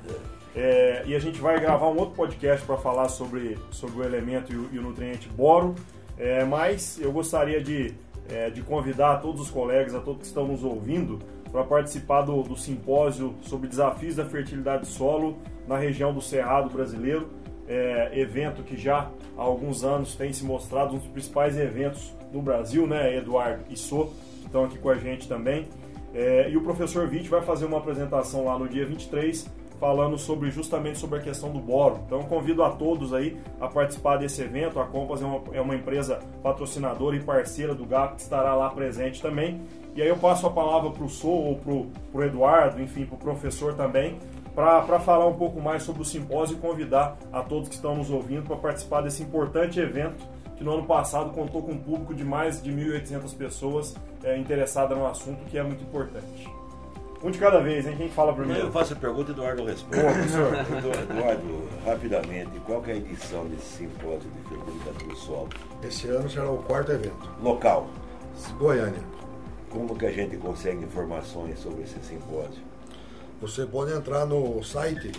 É, 0.55 1.03
e 1.07 1.15
a 1.15 1.19
gente 1.19 1.41
vai 1.41 1.59
gravar 1.61 1.89
um 1.89 1.97
outro 1.97 2.15
podcast 2.15 2.67
para 2.67 2.77
falar 2.77 3.09
sobre, 3.09 3.57
sobre 3.71 4.01
o 4.01 4.05
elemento 4.05 4.53
e 4.53 4.57
o, 4.57 4.69
e 4.73 4.79
o 4.79 4.83
nutriente 4.83 5.29
boro. 5.29 5.75
É, 6.19 6.45
mas 6.45 7.01
eu 7.01 7.13
gostaria 7.13 7.63
de, 7.63 7.95
é, 8.29 8.51
de 8.51 8.63
convidar 8.63 9.13
a 9.13 9.17
todos 9.17 9.41
os 9.41 9.51
colegas, 9.51 9.95
a 9.95 10.01
todos 10.01 10.23
que 10.23 10.27
estão 10.27 10.47
nos 10.47 10.63
ouvindo, 10.63 11.21
para 11.51 11.65
participar 11.65 12.23
do, 12.23 12.43
do 12.43 12.57
simpósio 12.57 13.35
sobre 13.43 13.69
desafios 13.69 14.17
da 14.17 14.25
fertilidade 14.25 14.81
do 14.81 14.87
solo 14.87 15.39
na 15.67 15.79
região 15.79 16.13
do 16.13 16.21
Cerrado 16.21 16.69
brasileiro 16.69 17.29
é, 17.69 18.11
evento 18.19 18.63
que 18.63 18.77
já 18.77 19.11
há 19.37 19.43
alguns 19.43 19.85
anos 19.85 20.15
tem 20.15 20.33
se 20.33 20.45
mostrado 20.45 20.95
um 20.95 20.99
dos 20.99 21.07
principais 21.09 21.59
eventos 21.59 22.13
no 22.33 22.43
Brasil, 22.43 22.87
né? 22.87 23.17
Eduardo 23.17 23.65
e 23.71 23.77
Sô 23.77 24.11
estão 24.45 24.65
aqui 24.65 24.79
com 24.79 24.91
a 24.91 24.97
gente 24.97 25.29
também. 25.29 25.69
É, 26.15 26.51
e 26.51 26.57
o 26.57 26.63
professor 26.63 27.09
Witt 27.09 27.29
vai 27.29 27.43
fazer 27.43 27.65
uma 27.65 27.79
apresentação 27.79 28.45
lá 28.45 28.59
no 28.59 28.69
dia 28.69 28.85
23, 28.85 29.49
falando 29.81 30.19
sobre 30.19 30.51
justamente 30.51 30.99
sobre 30.99 31.19
a 31.19 31.23
questão 31.23 31.51
do 31.51 31.59
boro. 31.59 32.01
Então 32.07 32.23
convido 32.25 32.63
a 32.63 32.71
todos 32.71 33.15
aí 33.15 33.37
a 33.61 33.67
participar 33.67 34.19
desse 34.19 34.43
evento. 34.43 34.79
A 34.79 34.85
Compass 34.85 35.23
é 35.23 35.25
uma, 35.25 35.43
é 35.53 35.61
uma 35.61 35.75
empresa 35.75 36.21
patrocinadora 36.43 37.17
e 37.17 37.21
parceira 37.21 37.75
do 37.75 37.87
GAP 37.87 38.17
que 38.17 38.23
estará 38.23 38.55
lá 38.55 38.69
presente 38.71 39.23
também. 39.23 39.63
E 39.97 40.03
aí 40.03 40.09
eu 40.09 40.17
passo 40.17 40.47
a 40.47 40.51
palavra 40.51 40.91
para 40.91 41.05
o 41.05 41.09
Sô 41.09 41.29
ou 41.29 41.57
para 41.57 41.73
o 41.73 42.23
Eduardo, 42.23 42.81
enfim, 42.81 43.07
para 43.07 43.17
o 43.17 43.19
professor 43.19 43.75
também, 43.75 44.19
para 44.55 45.01
falar 45.01 45.27
um 45.27 45.35
pouco 45.35 45.61
mais 45.61 45.83
sobre 45.83 46.03
o 46.03 46.05
simpósio 46.05 46.57
e 46.57 46.61
convidar 46.61 47.17
a 47.33 47.43
todos 47.43 47.69
que 47.69 47.75
estão 47.75 47.97
nos 47.97 48.11
ouvindo 48.11 48.47
para 48.47 48.57
participar 48.57 49.01
desse 49.01 49.23
importante 49.23 49.81
evento 49.81 50.25
que 50.57 50.65
no 50.65 50.75
ano 50.75 50.85
passado 50.85 51.31
contou 51.31 51.63
com 51.63 51.73
um 51.73 51.79
público 51.79 52.15
de 52.15 52.25
mais 52.25 52.63
de 52.63 52.71
1.800 52.71 53.37
pessoas 53.37 53.97
é, 54.23 54.39
interessadas 54.39 54.97
no 54.97 55.07
assunto, 55.07 55.45
que 55.47 55.59
é 55.59 55.63
muito 55.63 55.83
importante. 55.83 56.49
Um 57.23 57.31
de 57.31 57.39
cada 57.39 57.61
vez, 57.61 57.87
hein? 57.87 57.95
Quem 57.97 58.09
fala 58.09 58.33
primeiro? 58.33 58.67
Eu 58.67 58.73
faço 58.73 58.95
a 58.95 58.97
pergunta 58.97 59.31
e 59.31 59.35
Eduardo 59.35 59.65
responde. 59.65 59.97
Eduardo, 61.09 61.69
rapidamente, 61.87 62.59
qual 62.67 62.83
é 62.87 62.93
a 62.93 62.97
edição 62.97 63.47
desse 63.47 63.79
simpósio 63.79 64.29
de 64.31 64.49
fertilidade 64.49 65.05
do 65.05 65.17
solo? 65.17 65.49
Esse 65.85 66.09
ano 66.09 66.29
será 66.29 66.51
o 66.51 66.59
quarto 66.59 66.91
evento. 66.91 67.31
Local. 67.41 67.87
Goiânia. 68.59 69.03
Como 69.71 69.97
que 69.97 70.07
a 70.07 70.13
gente 70.13 70.37
consegue 70.37 70.85
informações 70.85 71.61
sobre 71.61 71.83
esse 71.83 71.99
simpósio? 72.01 72.72
Você 73.43 73.67
pode 73.67 73.93
entrar 73.93 74.25
no 74.25 74.63
site 74.63 75.13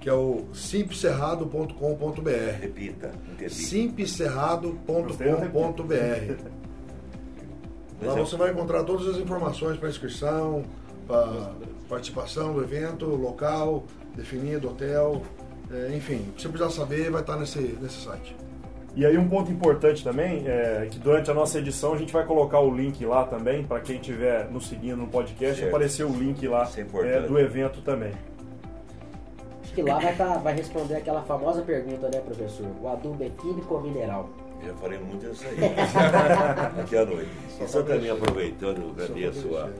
que 0.00 0.08
é 0.08 0.14
o 0.14 0.46
simpcerrado.com.br. 0.54 2.30
Repita, 2.58 3.12
entendi. 3.32 3.52
simpcerrado.com.br. 3.52 6.48
Lá 8.02 8.14
você 8.14 8.34
vai 8.34 8.50
encontrar 8.50 8.82
todas 8.84 9.06
as 9.08 9.18
informações 9.18 9.76
para 9.76 9.90
inscrição, 9.90 10.64
para 11.06 11.52
participação 11.86 12.54
do 12.54 12.62
evento, 12.62 13.04
local, 13.04 13.84
definido, 14.16 14.70
hotel, 14.70 15.20
é, 15.70 15.94
enfim, 15.94 16.30
o 16.30 16.32
que 16.32 16.40
você 16.40 16.48
precisar 16.48 16.70
saber 16.70 17.10
vai 17.10 17.20
estar 17.20 17.36
nesse, 17.36 17.60
nesse 17.60 18.02
site. 18.02 18.34
E 18.94 19.06
aí 19.06 19.16
um 19.16 19.28
ponto 19.28 19.50
importante 19.52 20.02
também 20.02 20.44
é 20.48 20.88
que 20.90 20.98
durante 20.98 21.30
a 21.30 21.34
nossa 21.34 21.58
edição 21.58 21.94
a 21.94 21.96
gente 21.96 22.12
vai 22.12 22.24
colocar 22.26 22.58
o 22.60 22.74
link 22.74 23.04
lá 23.06 23.24
também, 23.24 23.62
para 23.64 23.80
quem 23.80 23.96
estiver 23.96 24.50
nos 24.50 24.68
seguindo 24.68 24.96
no 24.96 25.06
podcast, 25.06 25.60
Certo. 25.60 25.68
aparecer 25.68 26.04
o 26.04 26.12
link 26.12 26.46
lá 26.48 26.68
é 26.76 26.80
é, 27.06 27.20
do 27.20 27.38
evento 27.38 27.80
também. 27.82 28.12
Acho 29.62 29.72
que 29.74 29.82
lá 29.82 29.98
vai, 30.00 30.14
tá- 30.16 30.38
vai 30.38 30.54
responder 30.54 30.96
aquela 30.96 31.22
famosa 31.22 31.62
pergunta, 31.62 32.08
né, 32.12 32.20
professor? 32.20 32.66
O 32.82 32.88
adubo 32.88 33.22
é 33.22 33.28
químico 33.40 33.74
ou 33.74 33.80
mineral? 33.80 34.28
Já 34.66 34.74
falei 34.74 34.98
muito 34.98 35.24
isso 35.26 35.44
aí. 35.46 35.56
Aqui 36.82 36.96
à 36.96 37.06
noite. 37.06 37.30
E 37.60 37.68
só 37.68 37.82
também 37.82 38.10
aproveitando, 38.10 38.90
agradeço 38.90 39.56
a, 39.56 39.70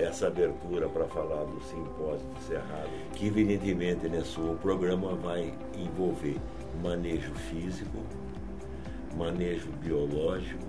essa 0.00 0.28
abertura 0.28 0.88
para 0.88 1.04
falar 1.06 1.44
do 1.44 1.60
simpósio 1.64 2.26
de 2.38 2.44
Cerrado, 2.44 2.88
que 3.14 3.26
evidentemente 3.26 4.08
né, 4.08 4.22
o 4.38 4.54
programa 4.56 5.14
vai 5.16 5.52
envolver 5.76 6.36
manejo 6.82 7.34
físico, 7.34 7.98
manejo 9.16 9.68
biológico 9.82 10.64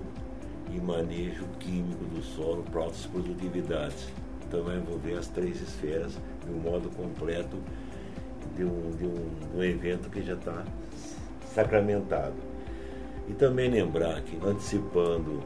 e 0.71 0.79
manejo 0.79 1.45
químico 1.59 2.03
do 2.05 2.21
solo 2.21 2.63
para 2.63 2.81
altas 2.81 3.05
produtividades. 3.05 4.07
Então 4.47 4.63
vai 4.63 4.77
envolver 4.77 5.17
as 5.17 5.27
três 5.27 5.61
esferas 5.61 6.13
de 6.45 6.51
um 6.51 6.59
modo 6.59 6.89
completo 6.89 7.57
de 8.55 8.63
um, 8.63 8.91
de 8.91 9.05
um, 9.05 9.49
de 9.51 9.57
um 9.57 9.63
evento 9.63 10.09
que 10.09 10.21
já 10.21 10.33
está 10.33 10.63
sacramentado. 11.53 12.35
E 13.27 13.33
também 13.33 13.69
lembrar 13.69 14.21
que, 14.21 14.37
antecipando 14.45 15.41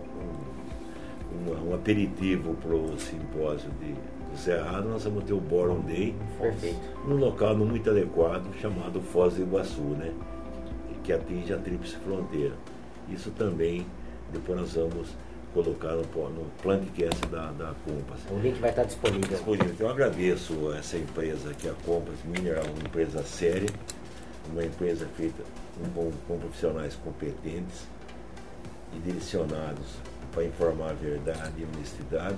um, 1.32 1.70
um, 1.70 1.76
aperitivo 1.76 2.56
para 2.56 2.76
o 2.76 3.00
simpósio 3.00 3.70
de, 3.80 3.94
do 4.32 4.38
Cerrado, 4.38 4.90
nós 4.90 5.04
vamos 5.04 5.24
ter 5.26 5.34
o 5.34 5.40
Boron 5.40 5.82
Day 5.82 6.16
Perfeito. 6.40 6.80
num 7.08 7.18
local 7.18 7.56
muito 7.56 7.90
adequado 7.90 8.52
chamado 8.60 9.00
Foz 9.00 9.36
do 9.36 9.44
Iguaçu, 9.44 9.82
né? 9.82 10.12
que 11.08 11.14
atinge 11.14 11.54
a 11.54 11.58
tríplice 11.58 11.96
fronteira. 11.96 12.54
Isso 13.10 13.32
também, 13.32 13.86
depois 14.32 14.60
nós 14.60 14.74
vamos 14.74 15.10
colocar 15.54 15.94
no, 15.94 16.02
no 16.04 16.46
plantcast 16.62 17.26
da, 17.28 17.52
da 17.52 17.74
Compass. 17.86 18.20
O 18.30 18.38
link 18.40 18.60
vai 18.60 18.70
estar 18.70 18.84
disponível. 18.84 19.30
Disponível. 19.30 19.68
Então 19.74 19.88
eu 19.88 19.94
agradeço 19.94 20.70
a 20.72 20.78
essa 20.78 20.98
empresa 20.98 21.50
aqui, 21.52 21.68
a 21.70 21.74
Compass 21.86 22.18
Mineral, 22.26 22.66
uma 22.66 22.84
empresa 22.88 23.24
séria, 23.24 23.70
uma 24.52 24.64
empresa 24.64 25.08
feita 25.16 25.42
com, 25.96 26.12
com- 26.28 26.40
profissionais 26.40 26.96
competentes, 27.04 27.88
e 28.96 29.00
direcionados 29.00 29.86
para 30.34 30.46
informar 30.46 30.92
a 30.92 30.94
verdade 30.94 31.54
e 31.58 31.64
a 31.64 31.68
honestidade, 31.68 32.38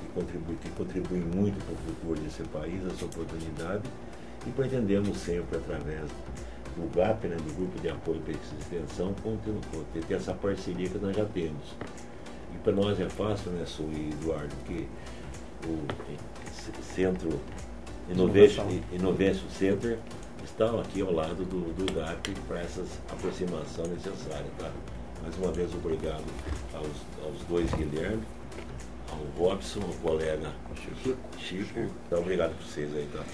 que 0.00 0.06
contribuem 0.12 0.56
que 0.58 0.68
contribui 0.70 1.20
muito 1.20 1.56
para 1.64 1.74
o 1.74 1.76
futuro 1.76 2.20
desse 2.20 2.42
país, 2.48 2.82
essa 2.86 3.04
oportunidade, 3.04 3.82
e 4.46 4.50
pretendemos 4.50 5.16
sempre, 5.18 5.56
através 5.58 6.02
do 6.76 6.94
GAP, 6.94 7.26
né, 7.28 7.36
do 7.36 7.54
Grupo 7.54 7.80
de 7.80 7.88
Apoio 7.88 8.20
para 8.20 8.34
a 8.34 8.36
Extensão, 8.36 9.14
ter, 9.92 10.04
ter 10.04 10.14
essa 10.14 10.32
parceria 10.34 10.88
que 10.88 10.98
nós 10.98 11.16
já 11.16 11.24
temos. 11.24 11.74
E 12.54 12.58
para 12.62 12.72
nós 12.72 13.00
é 13.00 13.08
fácil, 13.08 13.52
né, 13.52 13.64
Su 13.66 13.84
e 13.92 14.10
Eduardo, 14.12 14.54
que 14.66 14.86
o 15.66 16.82
Centro 16.82 17.40
Innovation, 18.10 18.66
Innovation 18.92 19.48
Center 19.48 19.98
está 20.44 20.66
aqui 20.80 21.00
ao 21.00 21.12
lado 21.12 21.44
do, 21.44 21.72
do 21.72 21.92
GAP 21.92 22.34
para 22.46 22.60
essa 22.60 22.84
aproximação 23.10 23.86
necessária. 23.86 24.46
Tá? 24.58 24.70
Mais 25.22 25.36
uma 25.38 25.50
vez, 25.52 25.72
obrigado 25.74 26.24
aos, 26.74 27.24
aos 27.24 27.42
dois 27.48 27.72
Guilherme, 27.72 28.22
ao 29.10 29.42
Robson, 29.42 29.80
ao 29.80 29.94
colega 30.02 30.52
Chico. 30.76 31.16
Chico. 31.38 31.80
Então, 32.06 32.20
obrigado 32.20 32.54
por 32.56 32.66
vocês 32.66 32.94
aí, 32.94 33.08
tá? 33.12 33.24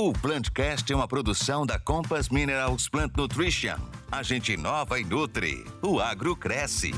O 0.00 0.12
Plantcast 0.12 0.92
é 0.92 0.94
uma 0.94 1.08
produção 1.08 1.66
da 1.66 1.76
Compass 1.76 2.28
Minerals 2.28 2.88
Plant 2.88 3.16
Nutrition. 3.16 3.74
A 4.12 4.22
gente 4.22 4.52
inova 4.52 5.00
e 5.00 5.04
nutre. 5.04 5.66
O 5.82 5.98
agro 5.98 6.36
cresce. 6.36 6.92